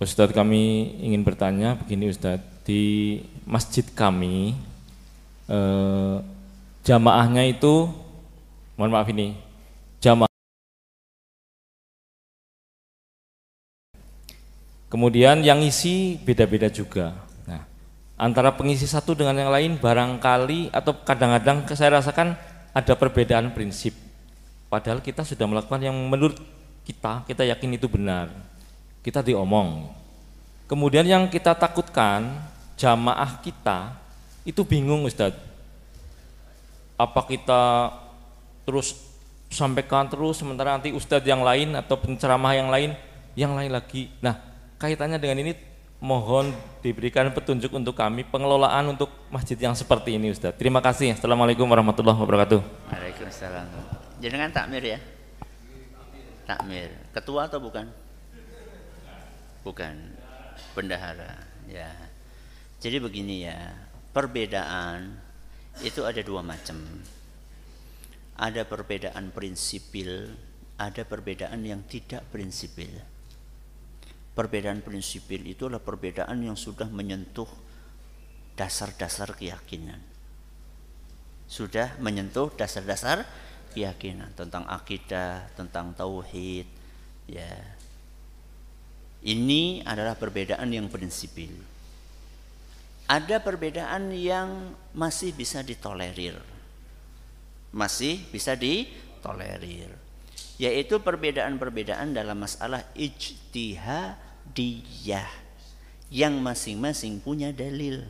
[0.01, 4.57] Ustadz kami ingin bertanya begini Ustadz di masjid kami
[5.45, 6.17] eh,
[6.89, 7.93] jamaahnya itu
[8.81, 9.37] mohon maaf ini
[10.01, 10.33] jamaah
[14.89, 17.13] kemudian yang isi beda-beda juga
[17.45, 17.69] nah
[18.17, 22.41] antara pengisi satu dengan yang lain barangkali atau kadang-kadang saya rasakan
[22.73, 24.02] ada perbedaan prinsip
[24.73, 26.41] padahal kita sudah melakukan yang menurut
[26.89, 28.33] kita kita yakin itu benar
[29.05, 29.93] kita diomong
[30.65, 32.33] kemudian yang kita takutkan
[32.81, 33.93] jamaah kita
[34.49, 35.53] itu bingung Ustadz
[36.97, 37.63] apa kita
[38.63, 38.95] terus
[39.53, 42.97] sampaikan terus sementara nanti ustadz yang lain atau penceramah yang lain
[43.37, 44.13] yang lain lagi.
[44.21, 44.39] Nah,
[44.81, 45.53] kaitannya dengan ini
[46.03, 46.51] mohon
[46.83, 50.59] diberikan petunjuk untuk kami pengelolaan untuk masjid yang seperti ini Ustadz.
[50.59, 51.15] Terima kasih.
[51.17, 52.61] Assalamualaikum warahmatullahi wabarakatuh.
[52.91, 54.02] Waalaikumsalam.
[54.23, 55.01] Jenengan takmir ya?
[56.47, 56.95] Takmir.
[57.11, 57.91] Ketua atau bukan?
[59.67, 59.95] Bukan.
[60.79, 61.43] Bendahara.
[61.67, 61.91] Ya.
[62.79, 63.75] Jadi begini ya,
[64.15, 65.19] perbedaan
[65.83, 66.79] itu ada dua macam
[68.43, 70.35] ada perbedaan prinsipil,
[70.81, 72.91] ada perbedaan yang tidak prinsipil.
[74.33, 77.49] Perbedaan prinsipil itu adalah perbedaan yang sudah menyentuh
[78.57, 80.01] dasar-dasar keyakinan.
[81.47, 83.29] Sudah menyentuh dasar-dasar
[83.73, 86.69] keyakinan tentang akidah, tentang tauhid,
[87.27, 87.57] ya.
[89.23, 91.55] Ini adalah perbedaan yang prinsipil.
[93.07, 96.35] Ada perbedaan yang masih bisa ditolerir.
[97.71, 99.95] Masih bisa ditolerir.
[100.59, 104.19] Yaitu perbedaan-perbedaan dalam masalah ijtihadiyah.
[106.11, 108.03] Yang masing-masing punya dalil.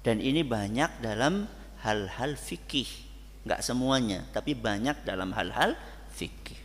[0.00, 1.44] Dan ini banyak dalam
[1.84, 3.03] hal-hal fikih
[3.44, 5.76] nggak semuanya tapi banyak dalam hal-hal
[6.16, 6.58] fikih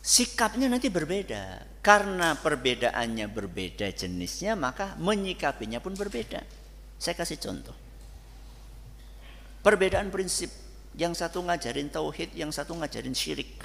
[0.00, 6.44] sikapnya nanti berbeda karena perbedaannya berbeda jenisnya maka menyikapinya pun berbeda
[7.00, 7.90] saya kasih contoh
[9.60, 10.48] Perbedaan prinsip.
[10.96, 13.60] Yang satu ngajarin tauhid, yang satu ngajarin syirik.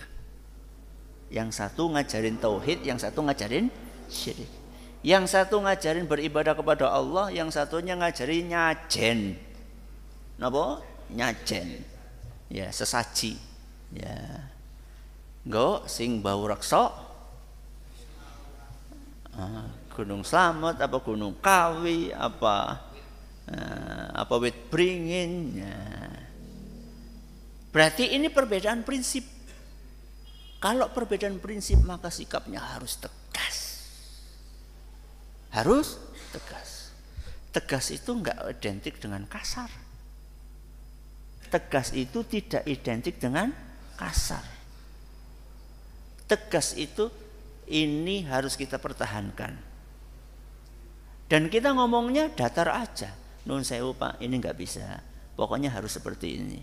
[1.32, 3.72] Yang satu ngajarin tauhid, yang satu ngajarin
[4.12, 4.52] syirik.
[5.02, 9.20] Yang satu ngajarin beribadah kepada Allah, yang satunya ngajarin nyajen.
[10.38, 10.82] Napa?
[11.12, 11.84] Nyajen.
[12.52, 13.38] Ya, sesaji.
[13.94, 14.50] Ya.
[15.46, 16.90] Go sing bau reksa.
[19.36, 22.86] Ah, gunung Slamet apa Gunung Kawi apa
[23.46, 25.78] Eh, apa wit beringin ya.
[27.70, 29.22] berarti ini perbedaan prinsip
[30.58, 33.58] kalau perbedaan prinsip maka sikapnya harus tegas
[35.54, 36.02] harus
[36.34, 36.90] tegas
[37.54, 39.70] tegas itu enggak identik dengan kasar
[41.56, 43.56] tegas itu tidak identik dengan
[43.95, 44.43] kasar
[46.28, 47.08] tegas itu
[47.72, 49.56] ini harus kita pertahankan
[51.32, 54.82] dan kita ngomongnya datar aja Nun sewu pak, ini nggak bisa.
[55.38, 56.60] Pokoknya harus seperti ini.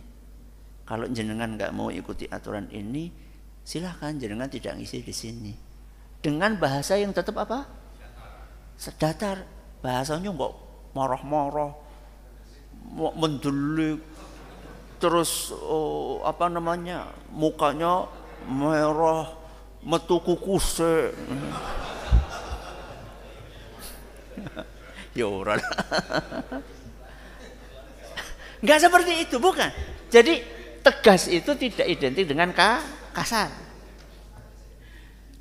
[0.83, 3.07] Kalau jenengan nggak mau ikuti aturan ini,
[3.63, 5.55] silahkan jenengan tidak ngisi di sini.
[6.19, 7.71] Dengan bahasa yang tetap apa?
[8.75, 9.47] Sedatar.
[9.83, 10.53] Bahasanya nggak
[10.95, 11.75] marah-marah,
[13.19, 13.99] mendelik,
[15.03, 18.07] terus oh, apa namanya mukanya
[18.47, 19.35] merah,
[19.83, 21.11] metu kukuse.
[25.19, 25.59] ya ora.
[28.63, 29.75] Enggak seperti itu, bukan.
[30.07, 30.39] Jadi
[30.87, 32.55] tegas itu tidak identik dengan
[33.11, 33.51] kasar.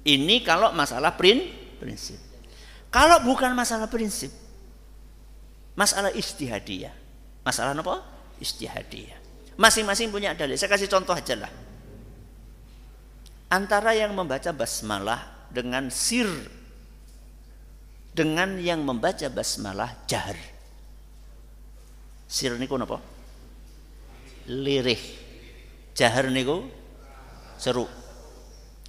[0.02, 2.18] Ini kalau masalah prin, prinsip.
[2.90, 4.34] Kalau bukan masalah prinsip,
[5.78, 6.98] masalah istihadiyah.
[7.46, 8.02] Masalah apa?
[8.42, 9.21] Istihadiyah.
[9.62, 10.58] Masing-masing punya dalil.
[10.58, 11.52] Saya kasih contoh aja lah.
[13.54, 16.26] Antara yang membaca basmalah dengan sir
[18.12, 20.36] dengan yang membaca basmalah jahar.
[22.26, 22.98] Sir niku napa?
[24.50, 25.00] Lirih.
[25.94, 26.66] Jahar niku
[27.62, 27.86] seru.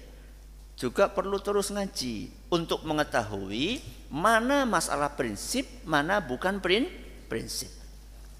[0.83, 3.79] juga perlu terus ngaji untuk mengetahui
[4.11, 6.59] mana masalah prinsip, mana bukan
[7.31, 7.71] prinsip.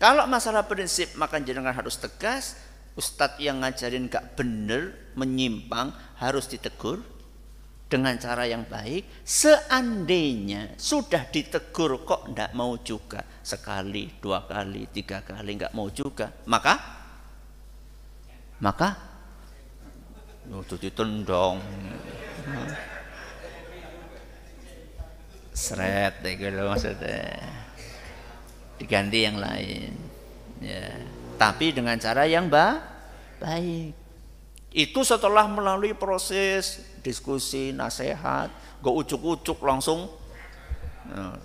[0.03, 2.59] Kalau masalah prinsip maka jenengan harus tegas.
[2.93, 7.01] Ustadz yang ngajarin gak bener, menyimpang harus ditegur
[7.89, 9.05] dengan cara yang baik.
[9.25, 16.33] Seandainya sudah ditegur kok ndak mau juga sekali, dua kali, tiga kali nggak mau juga,
[16.45, 16.77] maka
[18.61, 18.93] maka
[20.49, 21.57] itu ditendong.
[25.53, 27.39] Seret deh gitu maksudnya.
[28.81, 29.93] Diganti yang lain.
[30.59, 30.89] Ya.
[31.37, 32.81] Tapi dengan cara yang ba
[33.43, 33.95] baik.
[34.73, 38.49] Itu setelah melalui proses diskusi nasihat
[38.81, 40.09] gak ucuk-ucuk langsung
[41.13, 41.37] nah,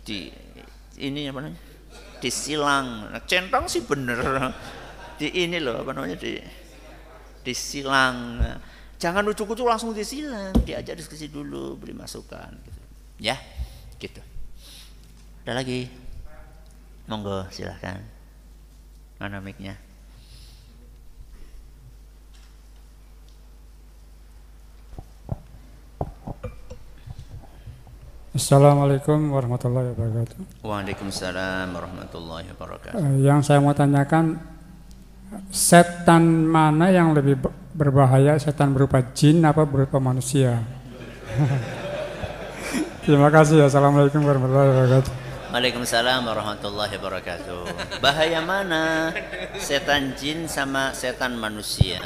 [0.00, 0.32] di
[0.96, 1.60] ini apa namanya?
[2.22, 3.12] Disilang.
[3.12, 4.16] Nah, centang sih bener.
[5.20, 6.40] Di ini loh apa namanya di
[7.44, 8.40] disilang
[9.00, 12.80] jangan ucuk-ucuk langsung disilang diajak diskusi dulu beri masukan gitu.
[13.20, 13.36] ya
[13.98, 14.22] gitu
[15.44, 16.04] ada lagi
[17.04, 18.00] Monggo silahkan.
[19.20, 19.76] Mana mic-nya?
[28.34, 30.64] Assalamualaikum warahmatullahi wabarakatuh.
[30.64, 32.98] Waalaikumsalam warahmatullahi wabarakatuh.
[32.98, 34.40] Uh, yang saya mau tanyakan,
[35.52, 37.36] setan mana yang lebih
[37.74, 38.38] berbahaya?
[38.38, 40.62] Setan berupa jin apa berupa manusia?
[43.04, 43.66] Terima kasih.
[43.66, 45.12] Assalamualaikum warahmatullahi wabarakatuh.
[45.52, 47.60] Waalaikumsalam warahmatullahi wabarakatuh.
[48.00, 49.12] Bahaya mana
[49.60, 52.00] setan jin sama setan manusia?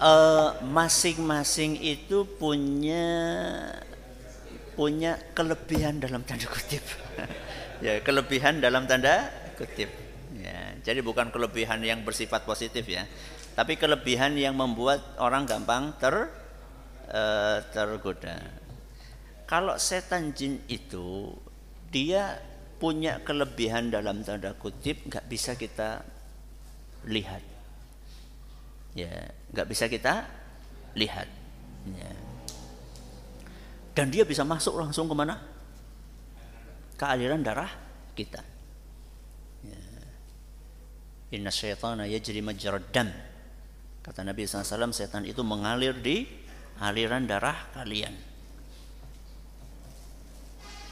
[0.00, 3.04] Eh, masing-masing uh, itu punya
[4.72, 6.80] punya kelebihan dalam tanda kutip.
[7.84, 9.28] ya, kelebihan dalam tanda
[9.60, 10.09] kutip.
[10.80, 13.04] Jadi bukan kelebihan yang bersifat positif ya,
[13.52, 16.32] tapi kelebihan yang membuat orang gampang ter
[17.10, 18.40] uh, tergoda.
[19.44, 21.34] Kalau setan jin itu
[21.90, 22.38] dia
[22.80, 26.00] punya kelebihan dalam tanda kutip nggak bisa kita
[27.04, 27.44] lihat.
[28.96, 30.24] Ya, nggak bisa kita
[30.96, 31.28] lihat.
[31.90, 32.12] Ya.
[33.92, 35.36] Dan dia bisa masuk langsung ke mana?
[36.96, 37.70] Ke aliran darah
[38.14, 38.49] kita.
[41.30, 43.10] Inna syaitana yajri majrad dam.
[44.02, 46.26] Kata Nabi SAW, setan itu mengalir di
[46.82, 48.16] aliran darah kalian.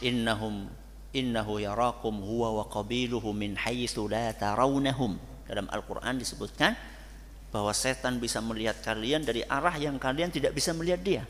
[0.05, 0.71] Innahum
[1.11, 5.19] innahu yarakum huwa wa qabiluhu min haitsu la tarawnahum.
[5.49, 6.77] Dalam Al-Qur'an disebutkan
[7.49, 11.25] bahwa setan bisa melihat kalian dari arah yang kalian tidak bisa melihat dia.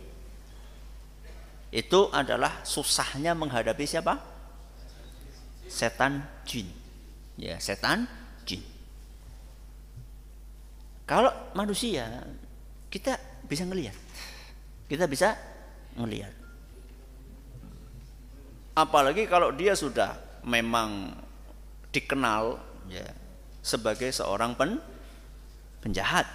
[1.70, 4.18] Itu adalah susahnya menghadapi siapa?
[5.70, 6.66] Setan jin.
[7.38, 8.10] Ya setan
[11.08, 12.04] kalau manusia
[12.92, 13.16] kita
[13.48, 13.96] bisa melihat
[14.86, 15.32] kita bisa
[15.96, 16.30] melihat
[18.78, 20.14] Apalagi kalau dia sudah
[20.46, 21.10] memang
[21.90, 23.10] dikenal ya
[23.58, 24.78] sebagai seorang pen,
[25.82, 26.30] penjahat.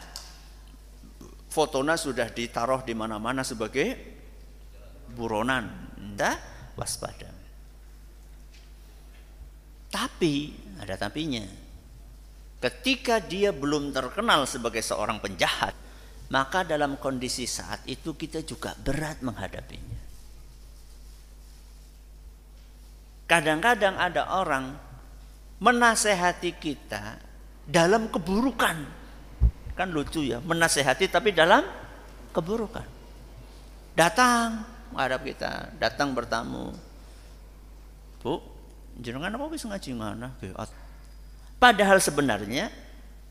[1.47, 3.95] Fotonya sudah ditaruh di mana-mana sebagai
[5.15, 5.95] buronan.
[5.95, 6.35] Anda
[6.75, 7.31] waspada.
[9.87, 10.51] Tapi
[10.83, 11.62] ada tapinya.
[12.63, 15.75] Ketika dia belum terkenal sebagai seorang penjahat,
[16.31, 19.99] maka dalam kondisi saat itu kita juga berat menghadapinya.
[23.27, 24.79] Kadang-kadang ada orang
[25.59, 27.19] menasehati kita
[27.67, 28.77] dalam keburukan.
[29.75, 31.67] Kan lucu ya, menasehati tapi dalam
[32.31, 32.87] keburukan.
[33.91, 34.63] Datang
[34.95, 35.51] menghadap kita,
[35.83, 36.71] datang bertamu.
[38.23, 38.39] Bu,
[39.03, 40.31] jenengan apa bisa ngaji mana?
[41.63, 42.67] Padahal sebenarnya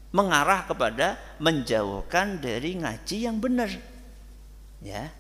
[0.08, 3.68] mengarah kepada menjauhkan dari ngaji yang benar.
[4.80, 5.12] Ya,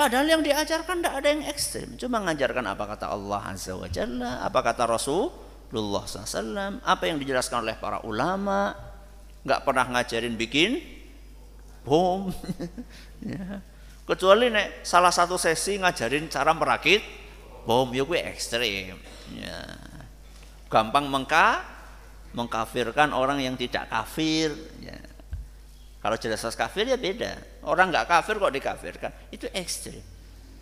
[0.00, 1.92] Padahal yang diajarkan tidak ada yang ekstrim.
[2.00, 5.28] Cuma mengajarkan apa kata Allah Azza wa Jalla, apa kata Rasul,
[5.68, 8.72] Rasulullah SAW, apa yang dijelaskan oleh para ulama,
[9.44, 10.80] nggak pernah ngajarin bikin
[11.84, 12.32] bom.
[13.28, 13.60] ya.
[14.08, 17.04] Kecuali nek salah satu sesi ngajarin cara merakit
[17.68, 18.96] bom, ya gue ekstrim.
[19.36, 19.89] Ya.
[20.70, 21.66] Gampang mengka,
[22.32, 24.54] mengkafirkan orang yang tidak kafir.
[24.78, 24.96] Ya.
[26.00, 27.36] Kalau jelas kafir ya beda.
[27.66, 30.00] Orang nggak kafir kok dikafirkan, itu ekstrim.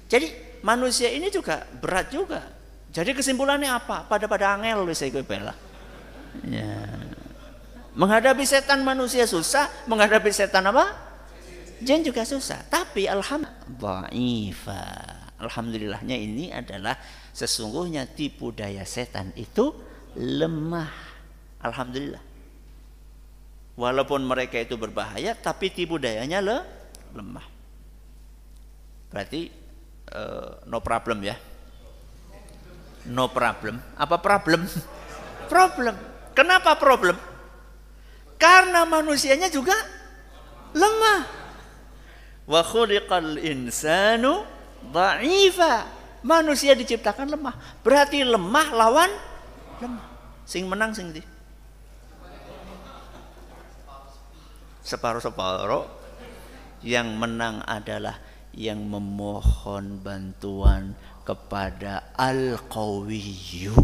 [0.09, 0.33] Jadi
[0.65, 4.09] manusia ini juga berat juga jadi kesimpulannya apa?
[4.09, 5.53] Pada pada angel wis iku bela.
[6.49, 6.89] Ya.
[7.99, 10.97] Menghadapi setan manusia susah, menghadapi setan apa?
[11.85, 12.65] Jin juga susah.
[12.71, 14.11] Tapi alhamdulillah
[15.39, 16.99] Alhamdulillahnya ini adalah
[17.31, 19.71] sesungguhnya tipu daya setan itu
[20.19, 20.91] lemah.
[21.63, 22.23] Alhamdulillah.
[23.79, 26.59] Walaupun mereka itu berbahaya, tapi tipu dayanya le,
[27.15, 27.47] lemah.
[29.15, 29.47] Berarti
[30.11, 31.39] uh, no problem ya
[33.09, 33.81] no problem.
[33.97, 34.69] Apa problem?
[35.53, 35.97] problem.
[36.37, 37.17] Kenapa problem?
[38.39, 39.75] Karena manusianya juga
[40.77, 41.27] lemah.
[42.47, 44.45] Wa khuliqal insanu
[44.93, 45.97] dha'ifa.
[46.23, 47.55] Manusia diciptakan lemah.
[47.83, 49.11] Berarti lemah lawan
[49.83, 50.08] lemah.
[50.49, 51.21] Sing menang sing di.
[54.81, 55.85] Separuh-separuh
[56.81, 58.17] yang menang adalah
[58.57, 60.97] yang memohon bantuan
[61.29, 63.77] kepada Al-Qawiyyu.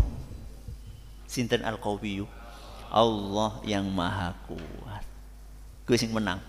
[1.28, 2.24] Sinten Al-Qawiyyu?
[2.88, 5.04] Allah yang maha kuat.
[5.84, 6.40] Gue sing menang.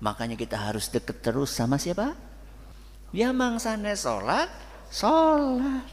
[0.00, 2.16] Makanya kita harus deket terus sama siapa?
[3.12, 4.48] Ya mangsane sholat,
[4.88, 5.84] sholat.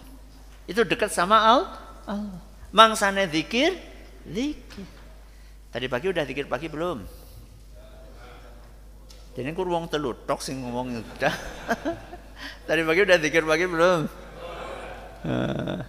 [0.63, 2.52] Itu dekat sama Allah.
[2.73, 3.77] Mangsane zikir,
[4.25, 4.87] zikir.
[5.69, 7.05] Tadi pagi udah zikir pagi belum?
[9.33, 11.35] Jadi kur wong telu tok sing ngomong udah.
[12.67, 13.99] Tadi pagi udah zikir pagi belum?
[15.23, 15.79] Uh,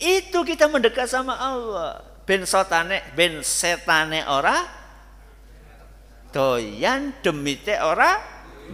[0.00, 2.04] itu kita mendekat sama Allah.
[2.24, 4.64] Ben sotane, ben setane ora
[6.32, 8.20] doyan demite ora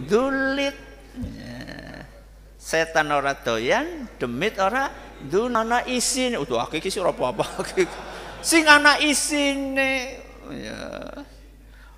[0.07, 0.75] dulit.
[1.19, 1.52] Ya.
[2.63, 4.87] Setan ora doyan, demit ora
[5.19, 6.39] dunana isin.
[6.39, 7.43] Utuh akeh iki ora apa-apa.
[8.39, 10.23] Sing ana isine.
[10.47, 11.11] Ya.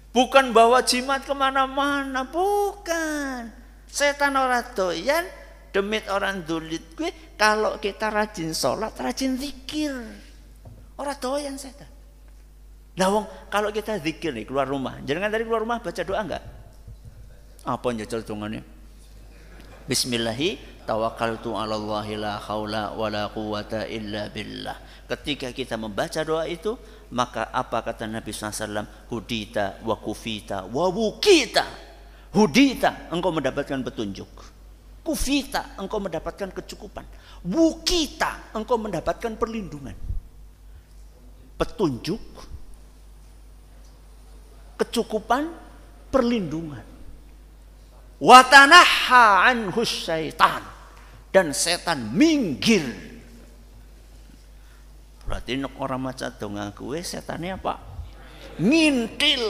[0.10, 3.52] Bukan bawa jimat ke mana-mana, bukan
[3.86, 5.24] Setan orang doyan,
[5.70, 7.14] demit orang dulit gue.
[7.40, 9.94] Kalau kita rajin sholat, rajin zikir.
[11.00, 11.88] Orang doyan setan.
[12.96, 16.44] Nah wong, kalau kita zikir nih keluar rumah, jangan dari keluar rumah baca doa enggak?
[17.64, 18.75] Apa yang jajal tungannya?
[19.86, 25.06] Bismillahi tawakkaltu ala Allah la haula wa la quwata illa billah.
[25.06, 26.74] Ketika kita membaca doa itu,
[27.14, 29.06] maka apa kata Nabi SAW?
[29.14, 31.86] Hudita wa kufita wa wukita
[32.36, 34.28] Hudita, engkau mendapatkan petunjuk.
[35.08, 37.08] Kufita, engkau mendapatkan kecukupan.
[37.48, 39.96] Wukita, engkau mendapatkan perlindungan.
[41.56, 42.20] Petunjuk,
[44.76, 45.48] kecukupan,
[46.12, 46.95] perlindungan.
[48.22, 50.64] Watanaha anhus syaitan.
[51.32, 52.88] Dan setan minggir.
[55.28, 57.96] Berarti orang maca donga gue setannya apa?
[58.56, 59.44] ngintil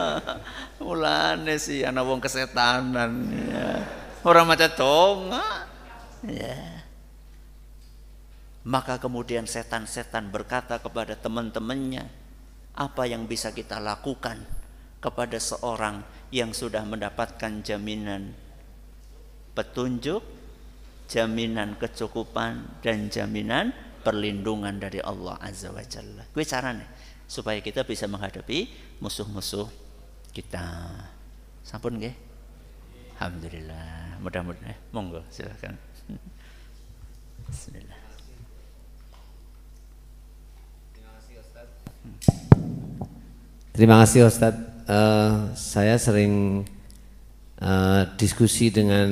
[0.80, 3.84] mulane sih anak wong kesetanan ya.
[4.24, 5.68] orang macam tonga
[6.24, 6.80] ya
[8.64, 12.08] maka kemudian setan-setan berkata kepada teman-temannya
[12.72, 14.40] apa yang bisa kita lakukan
[15.04, 16.00] kepada seorang
[16.34, 18.34] yang sudah mendapatkan jaminan
[19.54, 20.34] petunjuk
[21.06, 23.70] jaminan kecukupan dan jaminan
[24.02, 26.26] perlindungan dari Allah Azza wa Jalla.
[26.34, 26.84] Gue caranya
[27.30, 28.68] supaya kita bisa menghadapi
[28.98, 29.68] musuh-musuh
[30.34, 30.90] kita.
[31.64, 32.16] Sampun nggih?
[33.16, 34.20] Alhamdulillah.
[34.20, 35.78] Mudah-mudahan eh, monggo silakan.
[37.48, 38.02] Bismillah.
[43.74, 44.73] Terima kasih Ustadz.
[44.84, 46.60] Uh, saya sering
[47.56, 49.08] uh, diskusi dengan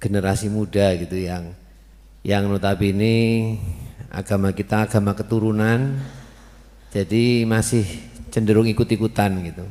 [0.00, 1.52] generasi muda gitu yang
[2.24, 3.54] yang notabene
[4.08, 6.00] agama kita agama keturunan
[6.88, 7.84] jadi masih
[8.32, 9.64] cenderung ikut-ikutan gitu.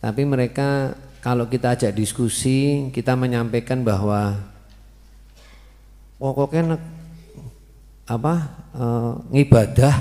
[0.00, 4.34] Tapi mereka kalau kita ajak diskusi, kita menyampaikan bahwa
[6.18, 6.80] pokoknya
[8.10, 8.34] apa
[8.74, 8.84] e,
[9.30, 9.94] ngibadah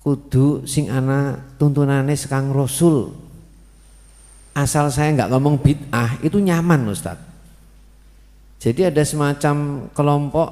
[0.00, 3.12] kudu sing ana tuntunane sekang Rasul.
[4.56, 7.28] Asal saya nggak ngomong bid'ah itu nyaman Ustadz.
[8.60, 10.48] Jadi ada semacam kelompok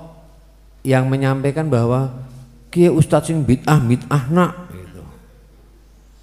[0.80, 2.08] yang menyampaikan bahwa
[2.72, 5.04] kia ustadz sing bid'ah bid'ah nak gitu.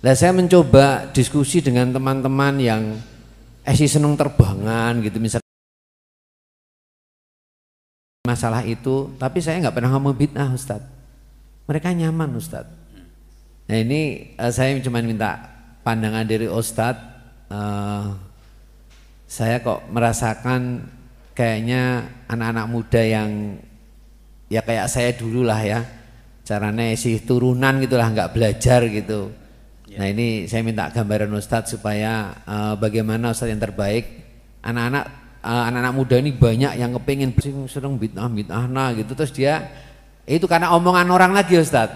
[0.01, 2.97] Nah saya mencoba diskusi dengan teman-teman yang
[3.61, 5.45] eh si seneng terbangan gitu misalnya
[8.25, 10.89] masalah itu, tapi saya nggak pernah ngomong bid'ah Ustadz.
[11.69, 12.84] Mereka nyaman Ustadz.
[13.65, 15.41] Nah ini uh, saya cuma minta
[15.81, 17.13] pandangan dari Ustadz.
[17.49, 18.13] Uh,
[19.25, 20.85] saya kok merasakan
[21.33, 23.57] kayaknya anak-anak muda yang
[24.49, 25.81] ya kayak saya dulu lah ya.
[26.45, 29.33] Caranya sih turunan gitulah nggak belajar gitu.
[29.89, 30.01] Ya.
[30.01, 34.25] Nah ini saya minta gambaran Ustadz supaya uh, bagaimana Ustadz yang terbaik
[34.65, 35.05] anak-anak
[35.45, 37.29] anak eh, anak-anak muda ini banyak yang kepingin
[37.69, 39.69] sering bid'ah bid'ah nah gitu terus dia
[40.25, 41.93] itu karena omongan orang lagi Ustaz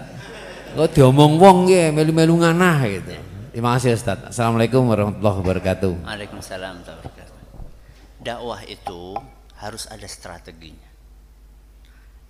[0.76, 3.14] kok diomong wong ya melu-melu nganah gitu.
[3.50, 4.18] Terima kasih Ustaz.
[4.30, 5.92] Assalamualaikum warahmatullahi wabarakatuh.
[6.06, 6.86] Waalaikumsalam
[8.20, 9.16] dakwah itu
[9.56, 10.90] harus ada strateginya.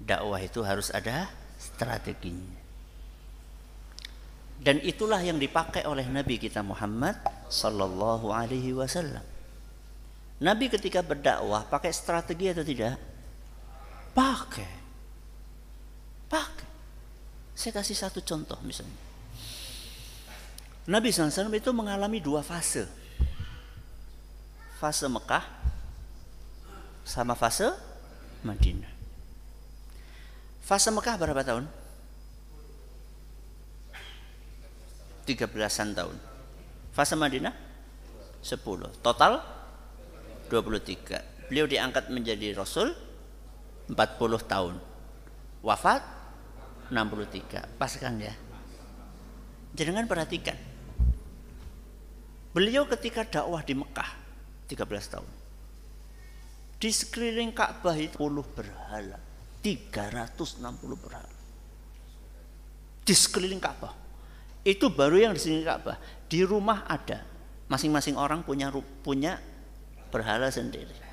[0.00, 1.28] Dakwah itu harus ada
[1.58, 2.56] strateginya.
[4.60, 7.20] Dan itulah yang dipakai oleh Nabi kita Muhammad
[7.50, 9.24] sallallahu alaihi wasallam.
[10.40, 12.96] Nabi ketika berdakwah pakai strategi atau tidak?
[14.16, 14.72] Pakai.
[16.28, 16.69] Pakai.
[17.60, 18.96] Saya kasih satu contoh misalnya.
[20.88, 22.88] Nabi SAW itu mengalami dua fase.
[24.80, 25.44] Fase Mekah
[27.04, 27.68] sama fase
[28.48, 28.88] Madinah.
[30.64, 31.68] Fase Mekah berapa tahun?
[35.28, 36.16] 13-an tahun.
[36.96, 37.52] Fase Madinah
[38.40, 39.04] 10.
[39.04, 39.36] Total
[40.48, 41.52] 23.
[41.52, 42.96] Beliau diangkat menjadi rasul
[43.92, 44.00] 40
[44.48, 44.80] tahun.
[45.60, 46.19] Wafat
[46.90, 47.78] 63.
[47.78, 48.34] Pas kan ya?
[49.78, 50.58] Jangan perhatikan.
[52.50, 54.10] Beliau ketika dakwah di Mekah
[54.66, 55.30] 13 tahun.
[56.80, 59.18] Di sekeliling Ka'bah itu 10 berhala.
[59.62, 60.64] 360
[60.98, 61.38] berhala.
[63.06, 63.94] Di sekeliling Ka'bah.
[64.66, 65.96] Itu baru yang di sekeliling Ka'bah.
[66.26, 67.22] Di rumah ada.
[67.70, 68.74] Masing-masing orang punya
[69.06, 69.38] punya
[70.10, 71.10] berhala sendiri.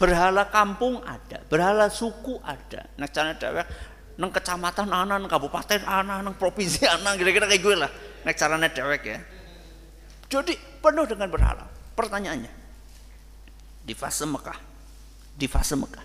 [0.00, 2.88] Berhala kampung ada, berhala suku ada.
[2.96, 3.36] Nah, cara
[4.20, 7.90] nang kecamatan ana, nang kabupaten ana, nang provinsi ana, kira-kira kayak gue lah.
[8.20, 9.18] Nek caranya dewek ya.
[10.28, 10.52] Jadi
[10.84, 11.64] penuh dengan berhala.
[11.96, 12.52] Pertanyaannya,
[13.80, 14.60] di fase Mekah,
[15.32, 16.04] di fase Mekah,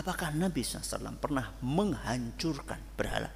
[0.00, 3.30] apakah Nabi SAW pernah menghancurkan berhala?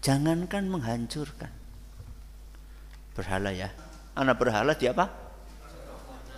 [0.00, 1.52] Jangankan menghancurkan
[3.12, 3.68] berhala ya,
[4.16, 5.08] anak berhala di apa?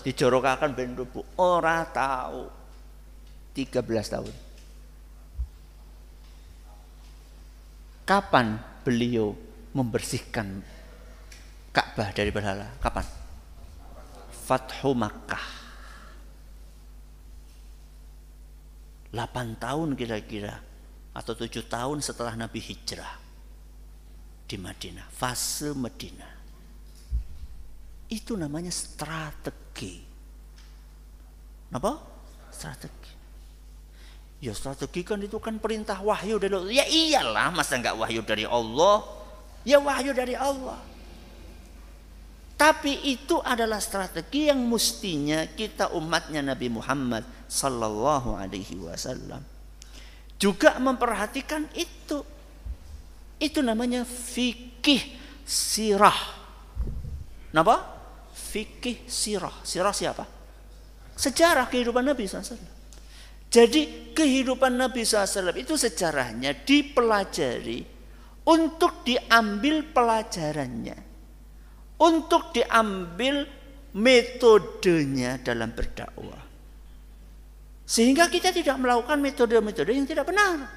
[0.02, 1.22] Dijorokakan ben rubuh.
[1.38, 2.57] Ora tahu.
[3.58, 3.82] 13
[4.14, 4.34] tahun.
[8.06, 8.54] Kapan
[8.86, 9.34] beliau
[9.74, 10.62] membersihkan
[11.74, 12.70] Ka'bah dari berhala?
[12.78, 13.02] Kapan?
[14.46, 15.46] Fathu Makkah.
[19.10, 20.54] 8 tahun kira-kira
[21.10, 23.18] atau 7 tahun setelah Nabi hijrah
[24.46, 26.32] di Madinah, fase Madinah.
[28.08, 30.00] Itu namanya strategi.
[31.68, 31.92] Apa?
[32.48, 33.07] Strategi.
[34.38, 36.70] Ya strategi kan itu kan perintah wahyu dari Allah.
[36.70, 39.02] Ya iyalah, masa enggak wahyu dari Allah?
[39.66, 40.78] Ya wahyu dari Allah.
[42.58, 49.42] Tapi itu adalah strategi yang mestinya kita umatnya Nabi Muhammad sallallahu alaihi wasallam
[50.38, 52.22] juga memperhatikan itu.
[53.38, 55.02] Itu namanya fikih
[55.46, 56.18] sirah.
[57.54, 57.98] Napa?
[58.48, 59.52] fikih sirah.
[59.66, 60.24] Sirah siapa?
[61.18, 62.77] Sejarah kehidupan Nabi SAW.
[63.48, 67.80] Jadi kehidupan Nabi SAW itu sejarahnya dipelajari
[68.44, 70.98] untuk diambil pelajarannya.
[71.98, 73.42] Untuk diambil
[73.96, 76.44] metodenya dalam berdakwah.
[77.88, 80.68] Sehingga kita tidak melakukan metode-metode yang tidak benar.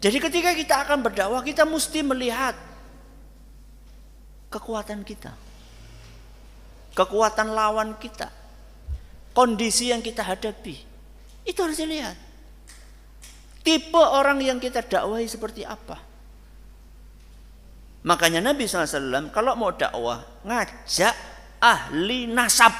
[0.00, 2.54] Jadi ketika kita akan berdakwah kita mesti melihat
[4.52, 5.32] kekuatan kita
[6.94, 8.30] kekuatan lawan kita,
[9.40, 10.76] kondisi yang kita hadapi.
[11.48, 12.12] Itu harus dilihat.
[13.64, 15.96] Tipe orang yang kita dakwai seperti apa.
[18.04, 21.16] Makanya Nabi SAW kalau mau dakwah ngajak
[21.56, 22.72] ahli nasab.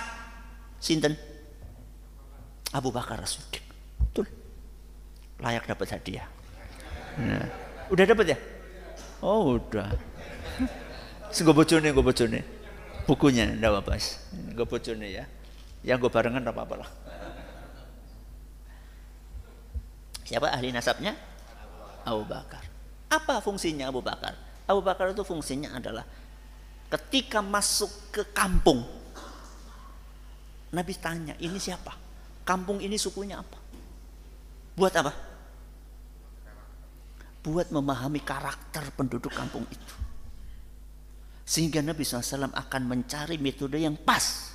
[0.77, 1.17] Sinten?
[2.77, 3.65] Abu Bakar Rasulullah.
[4.05, 4.29] Betul.
[5.41, 6.29] Layak dapat hadiah.
[7.17, 7.49] Nah.
[7.89, 8.39] Udah dapat ya?
[9.25, 9.89] Oh udah.
[11.33, 12.61] Gue bojone
[13.11, 13.99] bukunya ndak apa-apa
[14.55, 15.25] gue bocone ya
[15.87, 16.91] yang gue barengan apa apa lah.
[20.29, 21.17] Siapa ahli nasabnya?
[22.07, 22.63] Abu Bakar.
[23.11, 24.37] Apa fungsinya Abu Bakar?
[24.71, 26.07] Abu Bakar itu fungsinya adalah
[26.91, 28.87] ketika masuk ke kampung
[30.71, 31.91] Nabi tanya ini siapa?
[32.47, 33.59] Kampung ini sukunya apa?
[34.79, 35.13] Buat apa?
[37.43, 39.95] Buat memahami karakter penduduk kampung itu.
[41.43, 44.50] Sehingga Nabi SAW akan mencari metode yang pas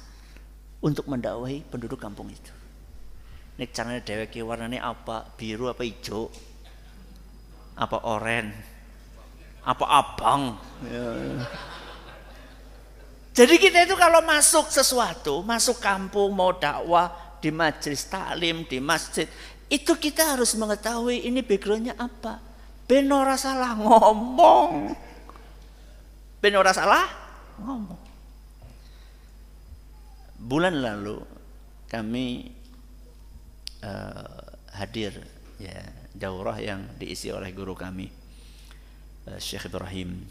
[0.79, 2.53] untuk mendakwahi penduduk kampung itu.
[3.55, 5.31] Nek caranya dewek warnanya apa?
[5.39, 6.27] Biru apa hijau?
[7.79, 8.51] Apa oren?
[9.63, 10.59] Apa abang?
[10.83, 11.07] Ya.
[13.35, 17.11] Jadi kita itu kalau masuk sesuatu, masuk kampung mau dakwah
[17.43, 19.27] di majelis taklim, di masjid,
[19.67, 22.39] itu kita harus mengetahui ini backgroundnya apa.
[22.85, 24.93] Benora salah ngomong.
[26.39, 27.09] Benora salah
[27.59, 28.04] ngomong.
[30.45, 31.17] Bulan lalu
[31.89, 32.53] kami
[33.81, 34.45] uh,
[34.77, 35.17] hadir
[35.57, 35.81] ya
[36.13, 38.05] daurah yang diisi oleh guru kami
[39.25, 40.21] uh, Syekh Ibrahim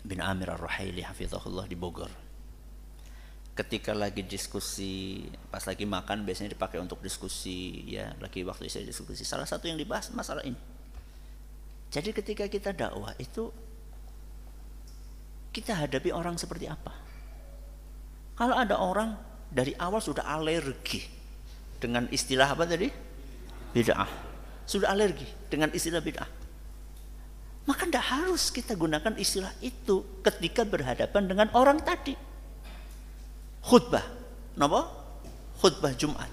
[0.00, 2.08] bin Amir Ar-Ruhaili hafizahullah di Bogor.
[3.52, 9.28] Ketika lagi diskusi, pas lagi makan biasanya dipakai untuk diskusi ya, lagi waktu saya diskusi.
[9.28, 10.56] Salah satu yang dibahas masalah ini.
[11.92, 13.52] Jadi ketika kita dakwah itu
[15.52, 17.07] kita hadapi orang seperti apa?
[18.38, 19.18] Kalau ada orang
[19.50, 21.02] dari awal sudah alergi
[21.82, 22.86] dengan istilah apa tadi?
[23.74, 24.10] Bid'ah.
[24.62, 26.38] Sudah alergi dengan istilah bid'ah
[27.68, 32.16] maka tidak harus kita gunakan istilah itu ketika berhadapan dengan orang tadi.
[33.60, 34.00] Khutbah.
[34.56, 34.88] Kenapa?
[35.60, 36.32] Khutbah Jumat.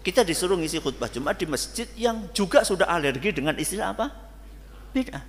[0.00, 4.08] Kita disuruh ngisi khutbah Jumat di masjid yang juga sudah alergi dengan istilah apa?
[4.96, 5.20] Bid'ah.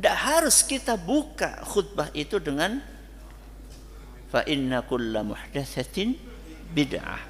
[0.00, 2.80] Tidak harus kita buka khutbah itu dengan
[4.88, 6.16] kulla muhdatsatin
[6.72, 7.20] bid'ah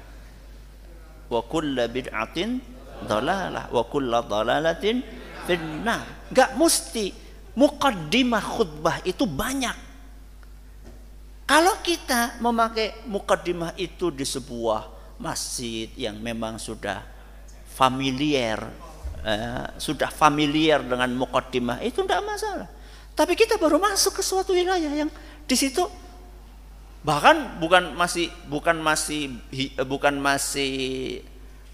[1.27, 2.63] wa kulla bid'atin
[3.03, 5.03] dalalah wa kulla dalalatin
[5.43, 6.31] finnar.
[6.31, 7.11] Gak mesti
[7.59, 9.91] mukaddimah khutbah itu banyak.
[11.43, 14.87] Kalau kita memakai mukaddimah itu di sebuah
[15.19, 17.03] masjid yang memang sudah
[17.67, 18.63] familiar,
[19.27, 22.69] eh, sudah familiar dengan mukaddimah itu tidak masalah.
[23.13, 25.11] Tapi kita baru masuk ke suatu wilayah yang
[25.43, 25.85] di situ
[27.03, 29.35] bahkan bukan masih bukan masih
[29.83, 31.19] bukan masih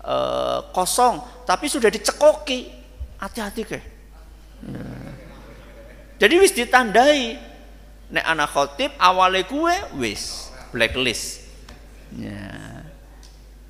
[0.04, 2.78] uh, kosong, tapi sudah dicekoki.
[3.20, 3.80] Hati-hati ke
[6.20, 7.40] jadi wis ditandai
[8.12, 11.48] nek anak khotib awalnya kue wis blacklist.
[12.20, 12.84] Ya.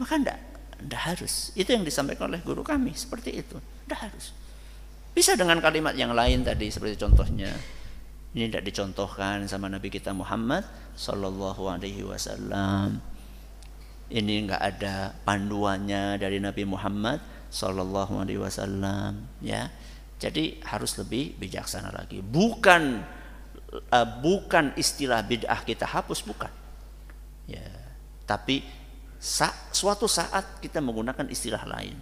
[0.02, 0.38] Maka ndak
[0.82, 1.54] ndak harus.
[1.54, 3.62] Itu yang disampaikan oleh guru kami seperti itu.
[3.86, 4.34] Ndak harus.
[5.14, 7.54] Bisa dengan kalimat yang lain tadi seperti contohnya
[8.30, 10.62] ini tidak dicontohkan sama Nabi kita Muhammad
[10.94, 13.02] Sallallahu Alaihi Wasallam.
[14.10, 19.74] Ini enggak ada panduannya dari Nabi Muhammad Sallallahu Alaihi Wasallam ya.
[20.22, 22.22] Jadi harus lebih bijaksana lagi.
[22.22, 23.02] Bukan
[23.90, 26.54] uh, bukan istilah bid'ah kita hapus bukan.
[27.50, 27.66] Ya.
[28.30, 28.62] Tapi
[29.18, 31.98] sa suatu saat kita menggunakan istilah lain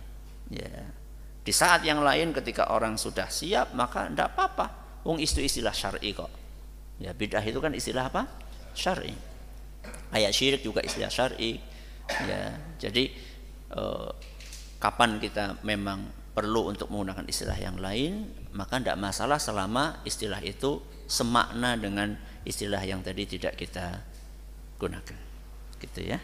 [0.51, 0.91] ya.
[1.39, 6.15] Di saat yang lain ketika orang sudah siap maka tidak apa-apa wong itu istilah syar'i
[6.15, 6.31] kok.
[6.97, 8.25] Ya bid'ah itu kan istilah apa?
[8.73, 9.13] Syar'i.
[10.09, 11.61] Ayat syirik juga istilah syar'i.
[12.25, 13.11] Ya jadi
[13.75, 14.09] uh,
[14.81, 20.79] kapan kita memang perlu untuk menggunakan istilah yang lain maka tidak masalah selama istilah itu
[21.09, 22.13] semakna dengan
[22.45, 24.01] istilah yang tadi tidak kita
[24.81, 25.19] gunakan.
[25.77, 26.17] Gitu ya.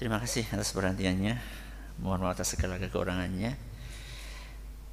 [0.00, 1.36] Terima kasih atas perhatiannya.
[2.00, 3.52] Mohon maaf atas segala kekurangannya.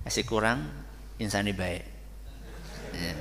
[0.03, 0.67] Masih kurang
[1.17, 1.96] insani baik
[2.93, 3.13] ya,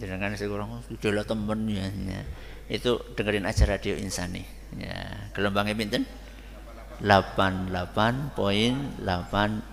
[0.00, 2.20] jangan masih kurang sudah temen ya, ya
[2.68, 4.44] itu dengerin aja radio insani
[4.76, 6.04] ya gelombangnya pinten
[6.98, 8.34] 88.8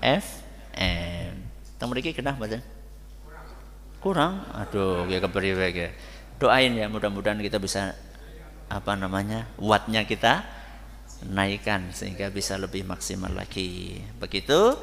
[0.05, 1.33] FM.
[1.81, 2.61] Teng mriki kenah mboten?
[3.97, 4.45] Kurang.
[4.53, 5.89] Aduh, ya kepriwe ya.
[6.37, 7.97] Doain ya mudah-mudahan kita bisa
[8.69, 9.49] apa namanya?
[9.57, 10.45] wattnya kita
[11.25, 13.97] naikkan sehingga bisa lebih maksimal lagi.
[14.21, 14.77] Begitu.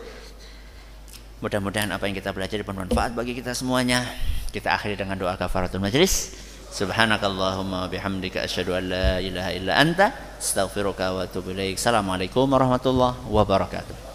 [1.42, 4.06] Mudah-mudahan apa yang kita belajar bermanfaat bagi kita semuanya.
[4.54, 6.38] Kita akhiri dengan doa kafaratul majlis.
[6.70, 11.82] Subhanakallahumma bihamdika asyhadu an la ilaha illa anta astaghfiruka wa atubu ilaik.
[11.82, 14.11] Assalamualaikum warahmatullahi wabarakatuh.